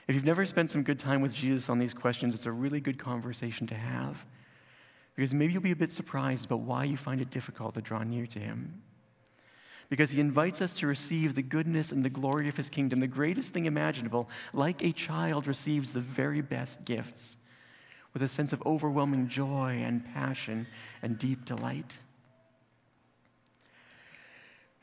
If 0.09 0.15
you've 0.15 0.25
never 0.25 0.47
spent 0.47 0.71
some 0.71 0.83
good 0.83 0.99
time 0.99 1.21
with 1.21 1.35
Jesus 1.35 1.69
on 1.69 1.79
these 1.79 1.93
questions, 1.93 2.35
it's 2.35 2.47
a 2.47 2.53
really 2.53 2.81
good 2.81 2.99
conversation 2.99 3.67
to 3.67 3.75
have. 3.75 4.17
Because 5.15 5.35
maybe 5.35 5.53
you'll 5.53 5.63
be 5.63 5.73
a 5.73 5.77
bit 5.77 5.93
surprised 5.93 6.47
about 6.47 6.61
why 6.61 6.85
you 6.85 6.97
find 6.97 7.21
it 7.21 7.31
difficult 7.31 7.75
to 7.75 7.83
draw 7.83 8.03
near 8.03 8.27
to 8.27 8.39
Him. 8.39 8.83
Because 9.91 10.11
He 10.11 10.21
invites 10.21 10.63
us 10.63 10.73
to 10.75 10.87
receive 10.87 11.35
the 11.35 11.43
goodness 11.43 11.93
and 11.93 12.03
the 12.03 12.09
glory 12.09 12.49
of 12.49 12.57
His 12.57 12.71
kingdom, 12.71 13.01
the 13.01 13.07
greatest 13.07 13.53
thing 13.53 13.67
imaginable, 13.67 14.31
like 14.55 14.83
a 14.83 14.93
child 14.93 15.47
receives 15.47 15.93
the 15.93 16.01
very 16.01 16.41
best 16.41 16.85
gifts, 16.87 17.37
with 18.15 18.23
a 18.23 18.29
sense 18.29 18.55
of 18.55 18.63
overwhelming 18.65 19.29
joy 19.29 19.83
and 19.85 20.07
passion 20.15 20.67
and 21.03 21.19
deep 21.19 21.45
delight. 21.45 21.99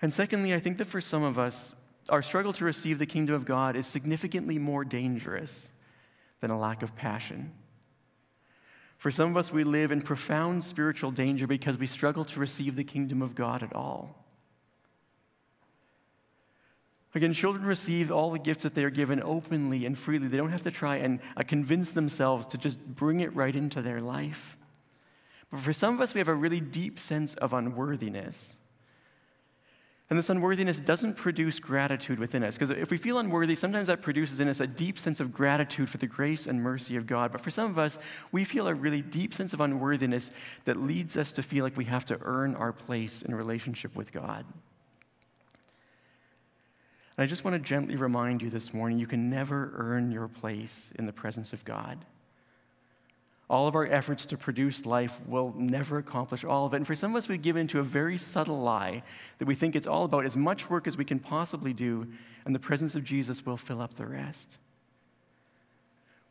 And 0.04 0.14
secondly, 0.14 0.54
I 0.54 0.60
think 0.60 0.78
that 0.78 0.86
for 0.86 1.02
some 1.02 1.24
of 1.24 1.40
us, 1.40 1.74
our 2.10 2.22
struggle 2.22 2.54
to 2.54 2.66
receive 2.66 3.00
the 3.00 3.06
kingdom 3.06 3.36
of 3.36 3.46
God 3.46 3.76
is 3.76 3.88
significantly 3.88 4.58
more 4.60 4.86
dangerous 4.86 5.68
than 6.42 6.52
a 6.52 6.60
lack 6.60 6.84
of 6.84 6.96
passion. 6.96 7.52
For 8.98 9.12
some 9.12 9.32
of 9.32 9.38
us, 9.38 9.52
we 9.52 9.64
live 9.64 9.92
in 9.92 10.02
profound 10.02 10.64
spiritual 10.64 11.12
danger 11.12 11.48
because 11.48 11.78
we 11.78 11.88
struggle 11.88 12.26
to 12.26 12.40
receive 12.40 12.76
the 12.76 12.84
kingdom 12.84 13.22
of 13.22 13.36
God 13.36 13.64
at 13.64 13.74
all. 13.76 14.26
Again, 17.14 17.34
children 17.34 17.66
receive 17.66 18.12
all 18.12 18.32
the 18.32 18.40
gifts 18.40 18.64
that 18.64 18.76
they 18.76 18.84
are 18.84 18.90
given 18.90 19.24
openly 19.24 19.86
and 19.86 19.98
freely. 19.98 20.28
They 20.28 20.36
don't 20.36 20.52
have 20.52 20.64
to 20.64 20.72
try 20.72 20.98
and 20.98 21.22
uh, 21.38 21.44
convince 21.44 21.94
themselves 21.94 22.46
to 22.48 22.58
just 22.58 22.78
bring 22.86 23.22
it 23.22 23.34
right 23.34 23.56
into 23.56 23.82
their 23.82 24.02
life. 24.02 24.58
But 25.50 25.62
for 25.62 25.72
some 25.72 25.94
of 25.96 26.02
us, 26.02 26.14
we 26.14 26.20
have 26.20 26.28
a 26.28 26.36
really 26.36 26.60
deep 26.60 27.00
sense 27.00 27.36
of 27.36 27.54
unworthiness. 27.54 28.58
And 30.10 30.20
this 30.20 30.30
unworthiness 30.30 30.80
doesn't 30.80 31.16
produce 31.16 31.58
gratitude 31.58 32.20
within 32.20 32.44
us. 32.44 32.56
Because 32.56 32.70
if 32.70 32.92
we 32.92 32.98
feel 32.98 33.18
unworthy, 33.18 33.56
sometimes 33.56 33.88
that 33.88 34.04
produces 34.04 34.40
in 34.40 34.48
us 34.48 34.60
a 34.60 34.68
deep 34.68 35.00
sense 35.00 35.20
of 35.20 35.34
gratitude 35.34 35.90
for 35.90 35.98
the 35.98 36.06
grace 36.06 36.46
and 36.46 36.62
mercy 36.62 36.96
of 36.96 37.08
God. 37.08 37.32
But 37.32 37.42
for 37.42 37.50
some 37.50 37.72
of 37.72 37.80
us, 37.80 37.98
we 38.32 38.44
feel 38.44 38.68
a 38.68 38.74
really 38.74 39.02
deep 39.02 39.34
sense 39.34 39.52
of 39.54 39.62
unworthiness 39.62 40.30
that 40.66 40.78
leads 40.78 41.18
us 41.18 41.34
to 41.34 41.44
feel 41.44 41.64
like 41.64 41.76
we 41.76 41.86
have 41.86 42.06
to 42.06 42.20
earn 42.22 42.54
our 42.56 42.72
place 42.72 43.24
in 43.24 43.34
relationship 43.34 43.96
with 43.96 44.12
God. 44.12 44.46
And 47.18 47.24
I 47.24 47.26
just 47.26 47.44
want 47.44 47.56
to 47.56 47.60
gently 47.60 47.96
remind 47.96 48.44
you 48.44 48.52
this 48.52 48.76
morning 48.76 49.00
you 49.00 49.08
can 49.08 49.30
never 49.30 49.72
earn 49.76 50.12
your 50.12 50.28
place 50.28 50.92
in 51.00 51.08
the 51.08 51.14
presence 51.14 51.52
of 51.52 51.66
God. 51.66 52.06
All 53.48 53.68
of 53.68 53.76
our 53.76 53.86
efforts 53.86 54.26
to 54.28 54.38
produce 54.38 54.86
life 54.86 55.20
will 55.28 55.54
never 55.56 56.00
accomplish 56.00 56.44
all 56.44 56.66
of 56.66 56.74
it. 56.74 56.78
And 56.78 56.88
for 56.88 56.96
some 56.96 57.12
of 57.12 57.18
us, 57.18 57.28
we 57.28 57.38
give 57.38 57.58
into 57.58 57.80
a 57.80 57.84
very 57.84 58.18
subtle 58.18 58.60
lie 58.62 59.04
that 59.38 59.46
we 59.46 59.54
think 59.54 59.76
it's 59.76 59.86
all 59.86 60.04
about 60.04 60.26
as 60.26 60.36
much 60.36 60.70
work 60.70 60.88
as 60.88 60.98
we 60.98 61.06
can 61.06 61.20
possibly 61.20 61.72
do, 61.72 62.08
and 62.46 62.56
the 62.56 62.60
presence 62.60 62.96
of 62.96 63.04
Jesus 63.04 63.46
will 63.46 63.58
fill 63.58 63.82
up 63.82 63.96
the 63.96 64.08
rest. 64.08 64.58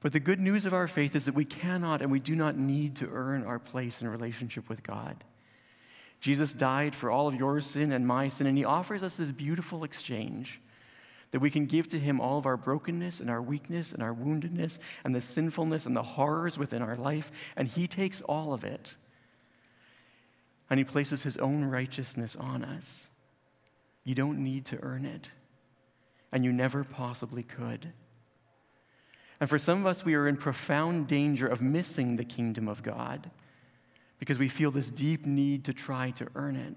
But 0.01 0.13
the 0.13 0.21
good 0.21 0.41
news 0.41 0.67
of 0.67 0.75
our 0.75 0.89
faith 0.89 1.15
is 1.15 1.25
that 1.25 1.35
we 1.35 1.45
cannot 1.45 2.03
and 2.03 2.11
we 2.11 2.21
do 2.21 2.35
not 2.35 2.59
need 2.59 2.97
to 2.97 3.09
earn 3.11 3.45
our 3.45 3.59
place 3.59 4.01
in 4.01 4.07
a 4.07 4.11
relationship 4.11 4.69
with 4.69 4.83
God. 4.83 5.25
Jesus 6.21 6.53
died 6.53 6.95
for 6.95 7.11
all 7.11 7.29
of 7.29 7.35
your 7.35 7.61
sin 7.61 7.93
and 7.93 8.07
my 8.07 8.29
sin, 8.29 8.47
and 8.47 8.59
he 8.59 8.65
offers 8.65 9.03
us 9.03 9.17
this 9.17 9.31
beautiful 9.31 9.85
exchange 9.85 10.61
that 11.35 11.41
we 11.41 11.51
can 11.51 11.67
give 11.67 11.89
to 11.89 11.99
Him 11.99 12.21
all 12.21 12.39
of 12.39 12.47
our 12.47 12.57
brokenness 12.57 13.19
and 13.19 13.29
our 13.29 13.43
weakness 13.43 13.91
and 13.91 14.05
our 14.05 14.15
woundedness 14.15 14.79
and 15.03 15.13
the 15.13 15.21
sinfulness 15.21 15.85
and 15.85 15.97
the 15.97 16.03
horrors 16.05 16.57
within 16.57 16.81
our 16.81 16.95
life, 16.95 17.33
and 17.57 17.67
He 17.67 17.89
takes 17.89 18.23
all 18.23 18.53
of 18.53 18.63
it 18.63 18.95
and 20.71 20.79
He 20.79 20.85
places 20.85 21.25
His 21.25 21.37
own 21.39 21.65
righteousness 21.65 22.37
on 22.37 22.65
us. 22.65 23.09
You 24.05 24.15
don't 24.15 24.45
need 24.45 24.67
to 24.67 24.79
earn 24.81 25.05
it, 25.05 25.29
and 26.31 26.45
you 26.45 26.53
never 26.53 26.85
possibly 26.85 27.43
could. 27.43 27.93
And 29.41 29.51
for 29.51 29.59
some 29.59 29.81
of 29.81 29.89
us, 29.89 30.05
we 30.05 30.15
are 30.15 30.29
in 30.29 30.37
profound 30.37 31.09
danger 31.09 31.49
of 31.49 31.61
missing 31.61 32.15
the 32.15 32.25
kingdom 32.25 32.69
of 32.69 32.85
God 32.85 33.29
because 34.21 34.39
we 34.39 34.47
feel 34.49 34.71
this 34.71 34.89
deep 34.89 35.27
need 35.27 35.65
to 35.65 35.73
try 35.73 36.13
to 36.13 36.29
earn 36.37 36.55
it. 36.55 36.77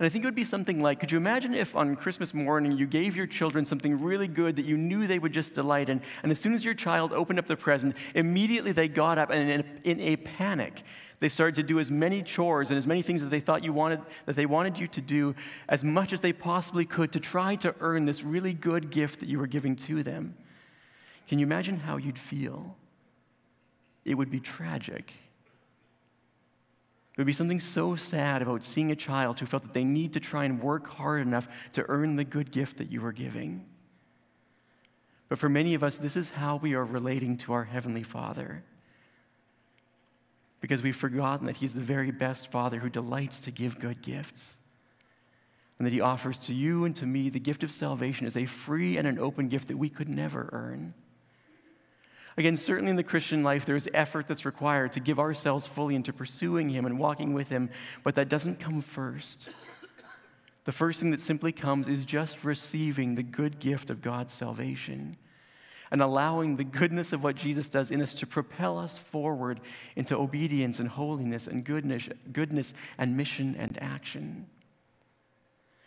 And 0.00 0.06
I 0.06 0.08
think 0.08 0.24
it 0.24 0.26
would 0.28 0.34
be 0.34 0.44
something 0.44 0.80
like 0.80 0.98
could 0.98 1.12
you 1.12 1.18
imagine 1.18 1.52
if 1.54 1.76
on 1.76 1.94
Christmas 1.94 2.32
morning 2.32 2.72
you 2.72 2.86
gave 2.86 3.14
your 3.14 3.26
children 3.26 3.66
something 3.66 4.00
really 4.00 4.28
good 4.28 4.56
that 4.56 4.64
you 4.64 4.78
knew 4.78 5.06
they 5.06 5.18
would 5.18 5.34
just 5.34 5.52
delight 5.52 5.90
in, 5.90 6.00
and 6.22 6.32
as 6.32 6.40
soon 6.40 6.54
as 6.54 6.64
your 6.64 6.72
child 6.72 7.12
opened 7.12 7.38
up 7.38 7.46
the 7.46 7.54
present, 7.54 7.94
immediately 8.14 8.72
they 8.72 8.88
got 8.88 9.18
up 9.18 9.28
and 9.28 9.50
in 9.50 9.64
in 9.84 10.00
a 10.00 10.16
panic, 10.16 10.82
they 11.20 11.28
started 11.28 11.56
to 11.56 11.62
do 11.62 11.78
as 11.78 11.90
many 11.90 12.22
chores 12.22 12.70
and 12.70 12.78
as 12.78 12.86
many 12.86 13.02
things 13.02 13.20
that 13.20 13.28
they 13.28 13.40
thought 13.40 13.62
you 13.62 13.74
wanted, 13.74 14.00
that 14.24 14.36
they 14.36 14.46
wanted 14.46 14.78
you 14.78 14.88
to 14.88 15.02
do 15.02 15.34
as 15.68 15.84
much 15.84 16.14
as 16.14 16.20
they 16.20 16.32
possibly 16.32 16.86
could 16.86 17.12
to 17.12 17.20
try 17.20 17.54
to 17.56 17.74
earn 17.80 18.06
this 18.06 18.24
really 18.24 18.54
good 18.54 18.90
gift 18.90 19.20
that 19.20 19.28
you 19.28 19.38
were 19.38 19.46
giving 19.46 19.76
to 19.76 20.02
them. 20.02 20.34
Can 21.28 21.38
you 21.38 21.44
imagine 21.44 21.78
how 21.78 21.98
you'd 21.98 22.18
feel? 22.18 22.74
It 24.06 24.14
would 24.14 24.30
be 24.30 24.40
tragic. 24.40 25.12
It 27.12 27.18
would 27.18 27.26
be 27.26 27.32
something 27.32 27.60
so 27.60 27.96
sad 27.96 28.40
about 28.40 28.64
seeing 28.64 28.90
a 28.90 28.96
child 28.96 29.40
who 29.40 29.46
felt 29.46 29.64
that 29.64 29.74
they 29.74 29.84
need 29.84 30.12
to 30.14 30.20
try 30.20 30.44
and 30.44 30.62
work 30.62 30.86
hard 30.86 31.22
enough 31.22 31.48
to 31.72 31.84
earn 31.88 32.16
the 32.16 32.24
good 32.24 32.50
gift 32.50 32.78
that 32.78 32.90
you 32.90 33.00
were 33.00 33.12
giving. 33.12 33.66
But 35.28 35.38
for 35.38 35.48
many 35.48 35.74
of 35.74 35.84
us, 35.84 35.96
this 35.96 36.16
is 36.16 36.30
how 36.30 36.56
we 36.56 36.74
are 36.74 36.84
relating 36.84 37.36
to 37.38 37.52
our 37.52 37.64
Heavenly 37.64 38.02
Father. 38.02 38.64
Because 40.60 40.82
we've 40.82 40.96
forgotten 40.96 41.46
that 41.46 41.56
He's 41.56 41.72
the 41.72 41.80
very 41.80 42.10
best 42.10 42.50
Father 42.50 42.78
who 42.78 42.90
delights 42.90 43.40
to 43.42 43.50
give 43.50 43.78
good 43.78 44.02
gifts. 44.02 44.56
And 45.78 45.86
that 45.86 45.92
He 45.92 46.00
offers 46.00 46.38
to 46.40 46.54
you 46.54 46.84
and 46.84 46.94
to 46.96 47.06
me 47.06 47.28
the 47.28 47.40
gift 47.40 47.62
of 47.62 47.70
salvation 47.70 48.26
as 48.26 48.36
a 48.36 48.46
free 48.46 48.98
and 48.98 49.06
an 49.06 49.18
open 49.18 49.48
gift 49.48 49.68
that 49.68 49.78
we 49.78 49.88
could 49.88 50.08
never 50.08 50.48
earn. 50.52 50.94
Again, 52.40 52.56
certainly 52.56 52.88
in 52.88 52.96
the 52.96 53.02
Christian 53.02 53.42
life, 53.42 53.66
there's 53.66 53.86
effort 53.92 54.26
that's 54.26 54.46
required 54.46 54.92
to 54.92 55.00
give 55.00 55.18
ourselves 55.18 55.66
fully 55.66 55.94
into 55.94 56.10
pursuing 56.10 56.70
Him 56.70 56.86
and 56.86 56.98
walking 56.98 57.34
with 57.34 57.50
Him, 57.50 57.68
but 58.02 58.14
that 58.14 58.30
doesn't 58.30 58.58
come 58.58 58.80
first. 58.80 59.50
The 60.64 60.72
first 60.72 61.00
thing 61.00 61.10
that 61.10 61.20
simply 61.20 61.52
comes 61.52 61.86
is 61.86 62.06
just 62.06 62.42
receiving 62.42 63.14
the 63.14 63.22
good 63.22 63.58
gift 63.58 63.90
of 63.90 64.00
God's 64.00 64.32
salvation 64.32 65.18
and 65.90 66.00
allowing 66.00 66.56
the 66.56 66.64
goodness 66.64 67.12
of 67.12 67.22
what 67.22 67.36
Jesus 67.36 67.68
does 67.68 67.90
in 67.90 68.00
us 68.00 68.14
to 68.14 68.26
propel 68.26 68.78
us 68.78 68.96
forward 68.96 69.60
into 69.94 70.16
obedience 70.16 70.80
and 70.80 70.88
holiness 70.88 71.46
and 71.46 71.62
goodness, 71.62 72.08
goodness 72.32 72.72
and 72.96 73.18
mission 73.18 73.54
and 73.58 73.78
action. 73.82 74.46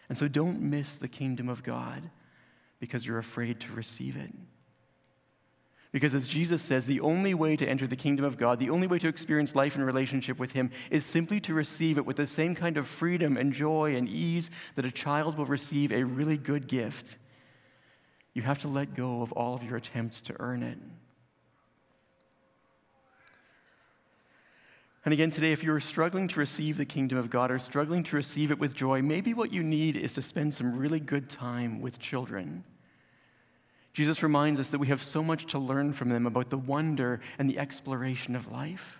And 0.07 0.15
so 0.15 0.27
don't 0.27 0.61
miss 0.61 0.99
the 0.99 1.07
kingdom 1.07 1.49
of 1.49 1.63
God 1.63 2.11
because 2.79 3.07
you're 3.07 3.17
afraid 3.17 3.59
to 3.61 3.73
receive 3.73 4.17
it. 4.17 4.31
Because 5.93 6.15
as 6.15 6.27
Jesus 6.27 6.63
says, 6.63 6.87
the 6.87 7.01
only 7.01 7.35
way 7.35 7.55
to 7.55 7.67
enter 7.67 7.85
the 7.85 7.95
kingdom 7.95 8.25
of 8.25 8.35
God, 8.35 8.57
the 8.57 8.71
only 8.71 8.87
way 8.87 8.97
to 8.97 9.07
experience 9.07 9.55
life 9.55 9.75
in 9.75 9.83
relationship 9.83 10.39
with 10.39 10.51
Him, 10.51 10.71
is 10.89 11.05
simply 11.05 11.39
to 11.41 11.53
receive 11.53 11.99
it 11.99 12.05
with 12.05 12.17
the 12.17 12.25
same 12.25 12.55
kind 12.55 12.77
of 12.77 12.87
freedom 12.87 13.37
and 13.37 13.53
joy 13.53 13.95
and 13.95 14.09
ease 14.09 14.49
that 14.73 14.85
a 14.85 14.91
child 14.91 15.37
will 15.37 15.45
receive 15.45 15.91
a 15.91 16.03
really 16.03 16.35
good 16.35 16.67
gift. 16.67 17.19
You 18.33 18.41
have 18.41 18.57
to 18.59 18.67
let 18.67 18.95
go 18.95 19.21
of 19.21 19.31
all 19.33 19.53
of 19.53 19.63
your 19.63 19.77
attempts 19.77 20.23
to 20.23 20.35
earn 20.39 20.63
it. 20.63 20.79
And 25.05 25.13
again, 25.13 25.29
today, 25.29 25.51
if 25.51 25.63
you 25.63 25.71
are 25.73 25.79
struggling 25.79 26.27
to 26.29 26.39
receive 26.39 26.77
the 26.77 26.85
kingdom 26.85 27.19
of 27.19 27.29
God 27.29 27.51
or 27.51 27.59
struggling 27.59 28.03
to 28.05 28.15
receive 28.15 28.49
it 28.49 28.57
with 28.57 28.73
joy, 28.73 29.03
maybe 29.03 29.35
what 29.35 29.53
you 29.53 29.61
need 29.61 29.95
is 29.95 30.13
to 30.13 30.23
spend 30.23 30.55
some 30.55 30.75
really 30.75 30.99
good 30.99 31.29
time 31.29 31.81
with 31.81 31.99
children. 31.99 32.63
Jesus 33.93 34.23
reminds 34.23 34.59
us 34.59 34.69
that 34.69 34.79
we 34.79 34.87
have 34.87 35.03
so 35.03 35.23
much 35.23 35.45
to 35.47 35.59
learn 35.59 35.93
from 35.93 36.09
them 36.09 36.25
about 36.25 36.49
the 36.49 36.57
wonder 36.57 37.21
and 37.37 37.47
the 37.47 37.59
exploration 37.59 38.35
of 38.35 38.51
life, 38.51 38.99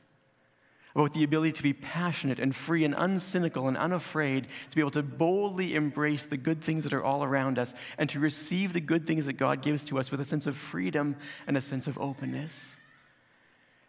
about 0.95 1.15
the 1.15 1.23
ability 1.23 1.53
to 1.53 1.63
be 1.63 1.73
passionate 1.73 2.39
and 2.39 2.55
free 2.55 2.85
and 2.85 2.93
uncynical 2.93 3.67
and 3.67 3.75
unafraid, 3.75 4.47
to 4.69 4.75
be 4.75 4.81
able 4.81 4.91
to 4.91 5.01
boldly 5.01 5.73
embrace 5.73 6.27
the 6.27 6.37
good 6.37 6.61
things 6.63 6.83
that 6.83 6.93
are 6.93 7.03
all 7.03 7.23
around 7.23 7.57
us 7.57 7.73
and 7.97 8.07
to 8.11 8.19
receive 8.19 8.71
the 8.71 8.79
good 8.79 9.07
things 9.07 9.25
that 9.25 9.33
God 9.33 9.63
gives 9.63 9.83
to 9.85 9.97
us 9.97 10.11
with 10.11 10.21
a 10.21 10.25
sense 10.25 10.45
of 10.45 10.55
freedom 10.55 11.15
and 11.47 11.57
a 11.57 11.61
sense 11.61 11.87
of 11.87 11.97
openness. 11.97 12.63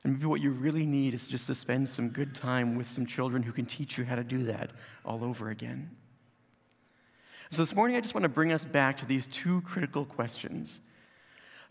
And 0.05 0.15
maybe 0.15 0.27
what 0.27 0.41
you 0.41 0.53
really 0.53 0.87
need 0.87 1.13
is 1.13 1.27
just 1.27 1.47
to 1.49 1.55
spend 1.55 1.87
some 1.87 2.09
good 2.09 2.35
time 2.35 2.77
with 2.77 2.89
some 2.89 3.05
children 3.05 3.43
who 3.43 3.53
can 3.53 3.67
teach 3.67 3.99
you 3.99 4.05
how 4.05 4.17
to 4.17 4.25
do 4.25 4.45
that 4.45 4.71
all 5.05 5.23
over 5.23 5.51
again. 5.51 5.91
So, 7.51 7.63
this 7.63 7.75
morning, 7.75 7.97
I 7.97 8.01
just 8.01 8.15
want 8.15 8.23
to 8.23 8.29
bring 8.29 8.53
us 8.53 8.65
back 8.65 8.97
to 8.99 9.07
these 9.07 9.27
two 9.27 9.61
critical 9.61 10.05
questions. 10.05 10.81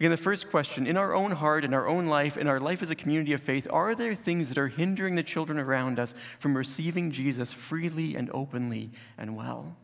Again, 0.03 0.11
the 0.11 0.17
first 0.17 0.49
question 0.49 0.85
in 0.85 0.97
our 0.97 1.15
own 1.15 1.31
heart, 1.31 1.63
in 1.63 1.73
our 1.73 1.87
own 1.87 2.07
life, 2.07 2.35
in 2.35 2.49
our 2.49 2.59
life 2.59 2.81
as 2.81 2.91
a 2.91 2.95
community 2.95 3.31
of 3.31 3.41
faith, 3.41 3.65
are 3.69 3.95
there 3.95 4.15
things 4.15 4.49
that 4.49 4.57
are 4.57 4.67
hindering 4.67 5.15
the 5.15 5.23
children 5.23 5.57
around 5.57 5.97
us 5.97 6.13
from 6.39 6.57
receiving 6.57 7.09
Jesus 7.09 7.53
freely 7.53 8.17
and 8.17 8.29
openly 8.33 8.91
and 9.17 9.33
well? 9.33 9.77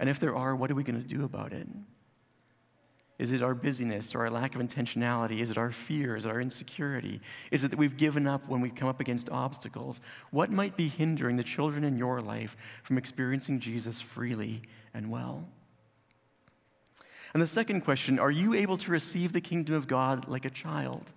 And 0.00 0.08
if 0.08 0.18
there 0.18 0.34
are, 0.34 0.56
what 0.56 0.70
are 0.70 0.74
we 0.74 0.82
going 0.82 0.98
to 0.98 1.06
do 1.06 1.26
about 1.26 1.52
it? 1.52 1.68
Is 3.18 3.32
it 3.32 3.42
our 3.42 3.54
busyness 3.54 4.14
or 4.14 4.20
our 4.20 4.30
lack 4.30 4.54
of 4.54 4.62
intentionality? 4.62 5.40
Is 5.40 5.50
it 5.50 5.58
our 5.58 5.70
fear? 5.70 6.16
Is 6.16 6.24
it 6.24 6.30
our 6.30 6.40
insecurity? 6.40 7.20
Is 7.50 7.64
it 7.64 7.70
that 7.70 7.78
we've 7.78 7.98
given 7.98 8.26
up 8.26 8.48
when 8.48 8.62
we 8.62 8.70
come 8.70 8.88
up 8.88 9.00
against 9.00 9.28
obstacles? 9.28 10.00
What 10.30 10.50
might 10.50 10.74
be 10.74 10.88
hindering 10.88 11.36
the 11.36 11.44
children 11.44 11.84
in 11.84 11.98
your 11.98 12.22
life 12.22 12.56
from 12.82 12.96
experiencing 12.96 13.60
Jesus 13.60 14.00
freely 14.00 14.62
and 14.94 15.10
well? 15.10 15.46
And 17.32 17.42
the 17.42 17.46
second 17.46 17.82
question 17.82 18.18
are 18.18 18.30
you 18.30 18.54
able 18.54 18.76
to 18.78 18.90
receive 18.90 19.32
the 19.32 19.40
kingdom 19.40 19.74
of 19.74 19.86
God 19.86 20.28
like 20.28 20.44
a 20.44 20.50
child, 20.50 21.12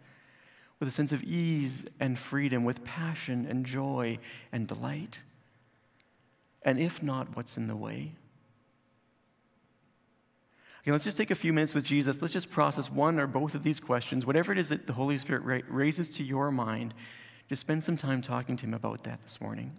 with 0.80 0.90
a 0.90 0.92
sense 0.92 1.12
of 1.12 1.24
ease 1.24 1.86
and 2.00 2.18
freedom, 2.18 2.64
with 2.64 2.84
passion 2.84 3.46
and 3.50 3.66
joy 3.66 4.18
and 4.52 4.68
delight? 4.68 5.20
And 6.62 6.80
if 6.80 7.04
not, 7.04 7.36
what's 7.36 7.58
in 7.58 7.68
the 7.68 7.76
way? 7.76 8.14
Okay, 10.82 10.92
let's 10.92 11.04
just 11.04 11.18
take 11.18 11.32
a 11.32 11.36
few 11.36 11.52
minutes 11.52 11.74
with 11.74 11.84
Jesus. 11.84 12.22
Let's 12.22 12.34
just 12.34 12.52
process 12.52 12.92
one 12.92 13.20
or 13.20 13.26
both 13.26 13.56
of 13.56 13.64
these 13.64 13.80
questions. 13.80 14.26
Whatever 14.26 14.52
it 14.52 14.60
is 14.60 14.70
that 14.70 14.86
the 14.86 14.94
Holy 14.94 15.18
Spirit 15.18 15.66
raises 15.68 16.12
to 16.12 16.24
your 16.24 16.52
mind, 16.52 16.94
just 17.50 17.62
spend 17.62 17.84
some 17.84 17.98
time 17.98 18.22
talking 18.22 18.56
to 18.58 18.66
Him 18.66 18.74
about 18.76 19.04
that 19.04 19.20
this 19.24 19.42
morning. 19.42 19.76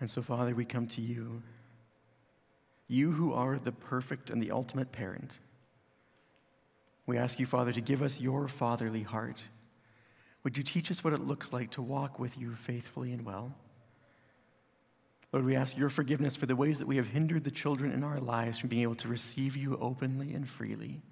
And 0.00 0.08
so, 0.08 0.22
Father, 0.22 0.54
we 0.54 0.64
come 0.64 0.86
to 0.88 1.00
you, 1.00 1.42
you 2.86 3.10
who 3.10 3.32
are 3.32 3.58
the 3.58 3.72
perfect 3.72 4.30
and 4.30 4.40
the 4.40 4.52
ultimate 4.52 4.92
parent. 4.92 5.32
We 7.06 7.18
ask 7.18 7.40
you, 7.40 7.46
Father, 7.46 7.72
to 7.72 7.80
give 7.80 8.02
us 8.02 8.20
your 8.20 8.48
fatherly 8.48 9.02
heart. 9.02 9.40
Would 10.44 10.56
you 10.56 10.62
teach 10.62 10.90
us 10.90 11.02
what 11.02 11.12
it 11.12 11.20
looks 11.20 11.52
like 11.52 11.72
to 11.72 11.82
walk 11.82 12.18
with 12.18 12.38
you 12.38 12.54
faithfully 12.54 13.12
and 13.12 13.24
well? 13.24 13.54
Lord, 15.32 15.44
we 15.44 15.56
ask 15.56 15.76
your 15.76 15.90
forgiveness 15.90 16.36
for 16.36 16.46
the 16.46 16.56
ways 16.56 16.78
that 16.78 16.88
we 16.88 16.96
have 16.96 17.06
hindered 17.06 17.44
the 17.44 17.50
children 17.50 17.92
in 17.92 18.02
our 18.02 18.20
lives 18.20 18.58
from 18.58 18.70
being 18.70 18.82
able 18.82 18.94
to 18.96 19.08
receive 19.08 19.56
you 19.56 19.76
openly 19.78 20.32
and 20.32 20.48
freely. 20.48 21.02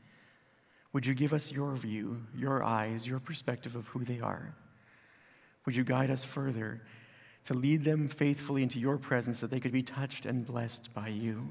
Would 0.93 1.05
you 1.05 1.13
give 1.13 1.35
us 1.35 1.53
your 1.53 1.75
view, 1.75 2.23
your 2.35 2.63
eyes, 2.63 3.07
your 3.07 3.19
perspective 3.19 3.77
of 3.77 3.87
who 3.89 4.05
they 4.05 4.21
are? 4.21 4.55
Would 5.67 5.77
you 5.77 5.85
guide 5.85 6.11
us 6.11 6.25
further 6.25 6.81
to 7.47 7.55
lead 7.55 7.85
them 7.85 8.09
faithfully 8.09 8.63
into 8.63 8.79
your 8.79 8.99
presence 8.99 9.41
that 9.41 9.51
they 9.51 9.61
could 9.61 9.73
be 9.73 9.83
touched 9.83 10.27
and 10.27 10.47
blessed 10.47 10.93
by 10.95 11.09
you? 11.09 11.49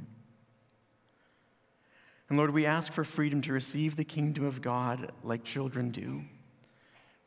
And 2.30 2.38
Lord, 2.38 2.52
we 2.52 2.66
ask 2.66 2.92
for 2.92 3.04
freedom 3.04 3.42
to 3.44 3.54
receive 3.54 3.96
the 3.96 4.04
kingdom 4.04 4.46
of 4.46 4.62
God 4.62 5.12
like 5.24 5.44
children 5.44 5.92
do. 5.92 6.24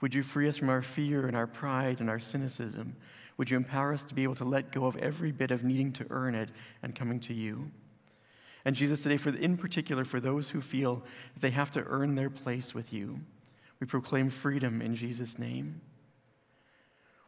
Would 0.00 0.14
you 0.14 0.22
free 0.22 0.48
us 0.48 0.57
from 0.57 0.70
our 0.70 0.83
fear 0.83 1.26
and 1.26 1.37
our 1.37 1.46
pride 1.46 2.00
and 2.00 2.11
our 2.11 2.18
cynicism? 2.18 2.96
Would 3.37 3.50
you 3.50 3.57
empower 3.57 3.92
us 3.92 4.04
to 4.04 4.14
be 4.14 4.24
able 4.24 4.35
to 4.37 4.44
let 4.44 4.72
go 4.72 4.87
of 4.87 4.96
every 4.96 5.33
bit 5.33 5.50
of 5.50 5.64
needing 5.64 5.92
to 5.94 6.07
earn 6.11 6.35
it 6.35 6.50
and 6.83 6.94
coming 6.94 7.20
to 7.20 7.35
you? 7.35 7.70
And 8.64 8.74
Jesus, 8.74 9.02
today, 9.02 9.16
for, 9.16 9.31
in 9.31 9.57
particular, 9.57 10.04
for 10.04 10.20
those 10.20 10.48
who 10.48 10.61
feel 10.61 11.02
that 11.35 11.40
they 11.40 11.50
have 11.50 11.70
to 11.72 11.85
earn 11.87 12.14
their 12.14 12.31
place 12.31 12.74
with 12.74 12.92
you, 12.92 13.20
we 13.81 13.87
proclaim 13.87 14.28
freedom 14.31 14.83
in 14.83 14.94
Jesus' 14.94 15.38
name. 15.38 15.81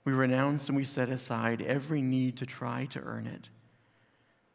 We 0.04 0.12
renounce 0.12 0.68
and 0.68 0.76
we 0.76 0.84
set 0.84 1.10
aside 1.10 1.62
every 1.62 2.02
need 2.02 2.36
to 2.38 2.46
try 2.46 2.86
to 2.86 3.00
earn 3.00 3.26
it. 3.26 3.48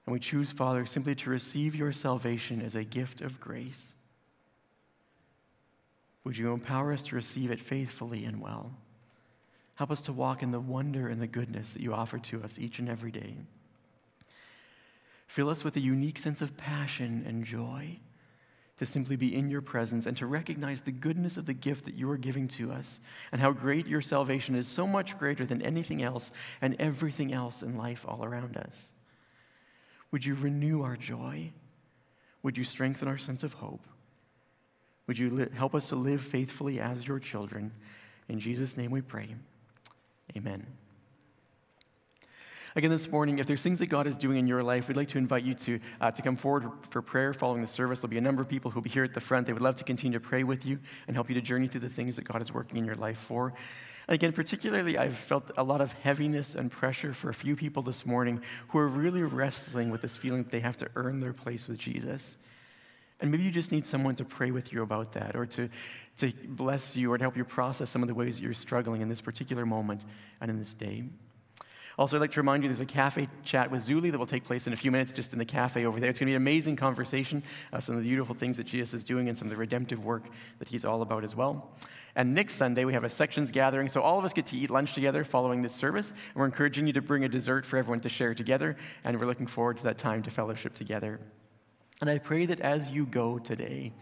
And 0.06 0.14
we 0.14 0.20
choose, 0.20 0.52
Father, 0.52 0.86
simply 0.86 1.16
to 1.16 1.30
receive 1.30 1.76
your 1.76 1.92
salvation 1.92 2.62
as 2.62 2.76
a 2.76 2.84
gift 2.84 3.22
of 3.22 3.40
grace. 3.40 3.94
Would 6.24 6.38
you 6.38 6.52
empower 6.52 6.92
us 6.92 7.04
to 7.04 7.16
receive 7.16 7.52
it 7.52 7.60
faithfully 7.60 8.26
and 8.26 8.42
well? 8.42 8.72
Help 9.76 9.92
us 9.92 10.02
to 10.02 10.14
walk 10.14 10.42
in 10.42 10.52
the 10.52 10.60
wonder 10.60 11.10
and 11.10 11.22
the 11.22 11.28
goodness 11.28 11.74
that 11.74 11.82
you 11.82 11.94
offer 11.94 12.18
to 12.18 12.44
us 12.44 12.58
each 12.58 12.80
and 12.80 12.90
every 12.90 13.12
day. 13.12 13.36
Fill 15.28 15.50
us 15.50 15.64
with 15.64 15.76
a 15.76 15.82
unique 15.82 16.18
sense 16.18 16.42
of 16.42 16.58
passion 16.58 17.24
and 17.28 17.44
joy 17.44 18.00
to 18.78 18.86
simply 18.86 19.16
be 19.16 19.34
in 19.34 19.50
your 19.50 19.62
presence 19.62 20.06
and 20.06 20.18
to 20.18 20.26
recognize 20.26 20.82
the 20.82 20.92
goodness 20.92 21.38
of 21.38 21.46
the 21.46 21.54
gift 21.54 21.86
that 21.86 21.96
you 21.96 22.10
are 22.10 22.18
giving 22.18 22.48
to 22.50 22.72
us 22.72 23.00
and 23.32 23.40
how 23.40 23.52
great 23.52 23.88
your 23.88 24.02
salvation 24.02 24.56
is, 24.56 24.68
so 24.68 24.86
much 24.86 25.18
greater 25.18 25.46
than 25.46 25.62
anything 25.62 26.04
else 26.04 26.32
and 26.62 26.76
everything 26.80 27.34
else 27.34 27.64
in 27.64 27.78
life 27.78 28.06
all 28.08 28.26
around 28.26 28.58
us. 28.58 28.92
Would 30.12 30.26
you 30.26 30.36
renew 30.36 30.82
our 30.84 30.98
joy? 30.98 31.52
Would 32.44 32.58
you 32.58 32.64
strengthen 32.64 33.08
our 33.08 33.18
sense 33.18 33.44
of 33.44 33.54
hope? 33.54 33.86
Would 35.08 35.18
you 35.18 35.30
li- 35.30 35.48
help 35.54 35.74
us 35.74 35.90
to 35.90 35.96
live 35.96 36.22
faithfully 36.22 36.80
as 36.80 37.08
your 37.08 37.20
children? 37.20 37.72
In 38.28 38.40
Jesus' 38.40 38.76
name 38.76 38.92
we 38.92 39.02
pray. 39.02 39.36
Amen. 40.36 40.66
Again, 42.78 42.92
this 42.92 43.10
morning, 43.10 43.40
if 43.40 43.48
there's 43.48 43.62
things 43.62 43.80
that 43.80 43.86
God 43.86 44.06
is 44.06 44.18
doing 44.18 44.38
in 44.38 44.48
your 44.48 44.62
life, 44.62 44.90
we'd 44.90 44.98
like 44.98 45.08
to 45.10 45.18
invite 45.18 45.46
you 45.46 45.54
to, 45.54 45.80
uh, 46.02 46.12
to 46.12 46.22
come 46.22 46.36
forward 46.36 46.70
for 46.90 47.02
prayer 47.02 47.34
following 47.34 47.62
the 47.62 47.68
service. 47.68 48.02
There'll 48.02 48.12
be 48.12 48.18
a 48.18 48.22
number 48.22 48.42
of 48.42 48.50
people 48.50 48.70
who'll 48.70 48.82
be 48.84 48.90
here 48.90 49.06
at 49.06 49.14
the 49.14 49.22
front. 49.22 49.48
They 49.48 49.54
would 49.54 49.62
love 49.62 49.78
to 49.78 49.86
continue 49.86 50.20
to 50.20 50.26
pray 50.26 50.44
with 50.44 50.66
you 50.66 50.80
and 51.08 51.16
help 51.16 51.30
you 51.30 51.36
to 51.36 51.42
journey 51.42 51.70
through 51.70 51.80
the 51.82 51.90
things 51.90 52.18
that 52.18 52.26
God 52.26 52.42
is 52.42 52.54
working 52.54 52.78
in 52.78 52.84
your 52.84 52.96
life 52.96 53.18
for. 53.18 53.54
And 54.10 54.16
again, 54.16 54.34
particularly, 54.34 54.98
I've 54.98 55.16
felt 55.16 55.52
a 55.56 55.64
lot 55.64 55.80
of 55.80 55.94
heaviness 55.94 56.56
and 56.56 56.70
pressure 56.70 57.14
for 57.14 57.30
a 57.30 57.34
few 57.34 57.56
people 57.56 57.82
this 57.82 58.06
morning 58.06 58.42
who 58.68 58.80
are 58.80 58.90
really 58.90 59.24
wrestling 59.24 59.90
with 59.90 60.02
this 60.02 60.18
feeling 60.18 60.44
that 60.44 60.52
they 60.52 60.60
have 60.60 60.76
to 60.78 60.90
earn 60.98 61.22
their 61.22 61.34
place 61.34 61.70
with 61.70 61.78
Jesus. 61.78 62.36
And 63.22 63.32
maybe 63.32 63.44
you 63.44 63.52
just 63.52 63.72
need 63.72 63.86
someone 63.86 64.18
to 64.18 64.26
pray 64.26 64.52
with 64.52 64.74
you 64.74 64.82
about 64.82 65.14
that 65.14 65.38
or 65.38 65.46
to, 65.46 65.70
to 66.18 66.34
bless 66.46 66.98
you 66.98 67.10
or 67.14 67.18
to 67.18 67.24
help 67.24 67.38
you 67.38 67.46
process 67.46 67.90
some 67.90 68.04
of 68.04 68.10
the 68.10 68.14
ways 68.14 68.36
that 68.36 68.44
you're 68.44 68.54
struggling 68.54 69.02
in 69.02 69.08
this 69.08 69.22
particular 69.22 69.66
moment 69.66 70.02
and 70.42 70.52
in 70.52 70.60
this 70.60 70.74
day. 70.74 71.06
Also, 71.98 72.18
I'd 72.18 72.20
like 72.20 72.32
to 72.32 72.42
remind 72.42 72.62
you 72.62 72.68
there's 72.68 72.82
a 72.82 72.86
cafe 72.86 73.30
chat 73.44 73.72
with 73.72 73.82
Zuli 73.82 74.12
that 74.12 74.18
will 74.18 74.26
take 74.26 74.44
place 74.44 74.68
in 74.68 74.74
a 74.74 74.76
few 74.76 74.92
minutes 74.92 75.14
just 75.14 75.32
in 75.32 75.40
the 75.40 75.46
cafe 75.46 75.86
over 75.86 76.00
there. 76.00 76.10
It's 76.10 76.20
going 76.20 76.28
to 76.28 76.32
be 76.32 76.36
an 76.36 76.42
amazing 76.42 76.76
conversation, 76.76 77.42
uh, 77.72 77.80
some 77.80 77.96
of 77.96 78.02
the 78.02 78.08
beautiful 78.08 78.36
things 78.36 78.58
that 78.58 78.66
Jesus 78.66 78.94
is 78.94 79.04
doing 79.04 79.30
and 79.30 79.38
some 79.38 79.48
of 79.48 79.52
the 79.52 79.58
redemptive 79.58 80.04
work 80.04 80.28
that 80.60 80.68
he's 80.68 80.84
all 80.84 81.02
about 81.02 81.24
as 81.24 81.36
well. 81.36 81.72
And 82.18 82.34
next 82.34 82.56
Sunday, 82.56 82.84
we 82.84 82.94
have 82.94 83.06
a 83.06 83.10
sections 83.10 83.50
gathering, 83.50 83.88
so 83.88 84.02
all 84.02 84.20
of 84.20 84.26
us 84.26 84.34
get 84.34 84.46
to 84.48 84.58
eat 84.58 84.70
lunch 84.70 84.94
together 84.94 85.24
following 85.24 85.62
this 85.62 85.74
service. 85.74 86.10
And 86.12 86.36
we're 86.36 86.46
encouraging 86.46 86.86
you 86.86 86.94
to 86.94 87.02
bring 87.02 87.24
a 87.24 87.30
dessert 87.30 87.66
for 87.66 87.78
everyone 87.78 88.02
to 88.02 88.10
share 88.10 88.34
together, 88.34 88.76
and 89.06 89.18
we're 89.18 89.26
looking 89.26 89.48
forward 89.48 89.78
to 89.78 89.84
that 89.84 89.98
time 89.98 90.22
to 90.24 90.32
fellowship 90.32 90.74
together. 90.74 91.20
And 92.02 92.10
I 92.10 92.18
pray 92.18 92.46
that 92.46 92.60
as 92.60 92.90
you 92.90 93.06
go 93.06 93.40
today 93.40 93.94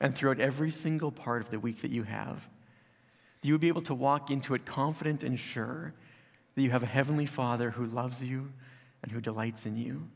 and 0.00 0.14
throughout 0.14 0.38
every 0.38 0.70
single 0.70 1.10
part 1.10 1.40
of 1.40 1.50
the 1.50 1.58
week 1.58 1.80
that 1.80 1.90
you 1.90 2.02
have, 2.02 2.46
you 3.42 3.54
will 3.54 3.58
be 3.58 3.68
able 3.68 3.82
to 3.82 3.94
walk 3.94 4.30
into 4.30 4.54
it 4.54 4.66
confident 4.66 5.22
and 5.22 5.38
sure 5.38 5.94
that 6.56 6.62
you 6.62 6.70
have 6.70 6.82
a 6.82 6.86
heavenly 6.86 7.26
Father 7.26 7.70
who 7.70 7.86
loves 7.86 8.20
you 8.20 8.50
and 9.02 9.12
who 9.12 9.20
delights 9.20 9.66
in 9.66 9.76
you, 9.76 10.08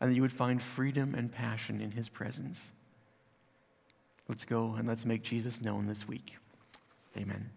and 0.00 0.10
that 0.10 0.14
you 0.14 0.22
would 0.22 0.32
find 0.32 0.62
freedom 0.62 1.14
and 1.14 1.32
passion 1.32 1.80
in 1.80 1.90
his 1.90 2.08
presence. 2.08 2.70
Let's 4.28 4.44
go 4.44 4.74
and 4.78 4.86
let's 4.86 5.04
make 5.04 5.22
Jesus 5.22 5.62
known 5.62 5.86
this 5.86 6.06
week. 6.06 6.36
Amen. 7.16 7.50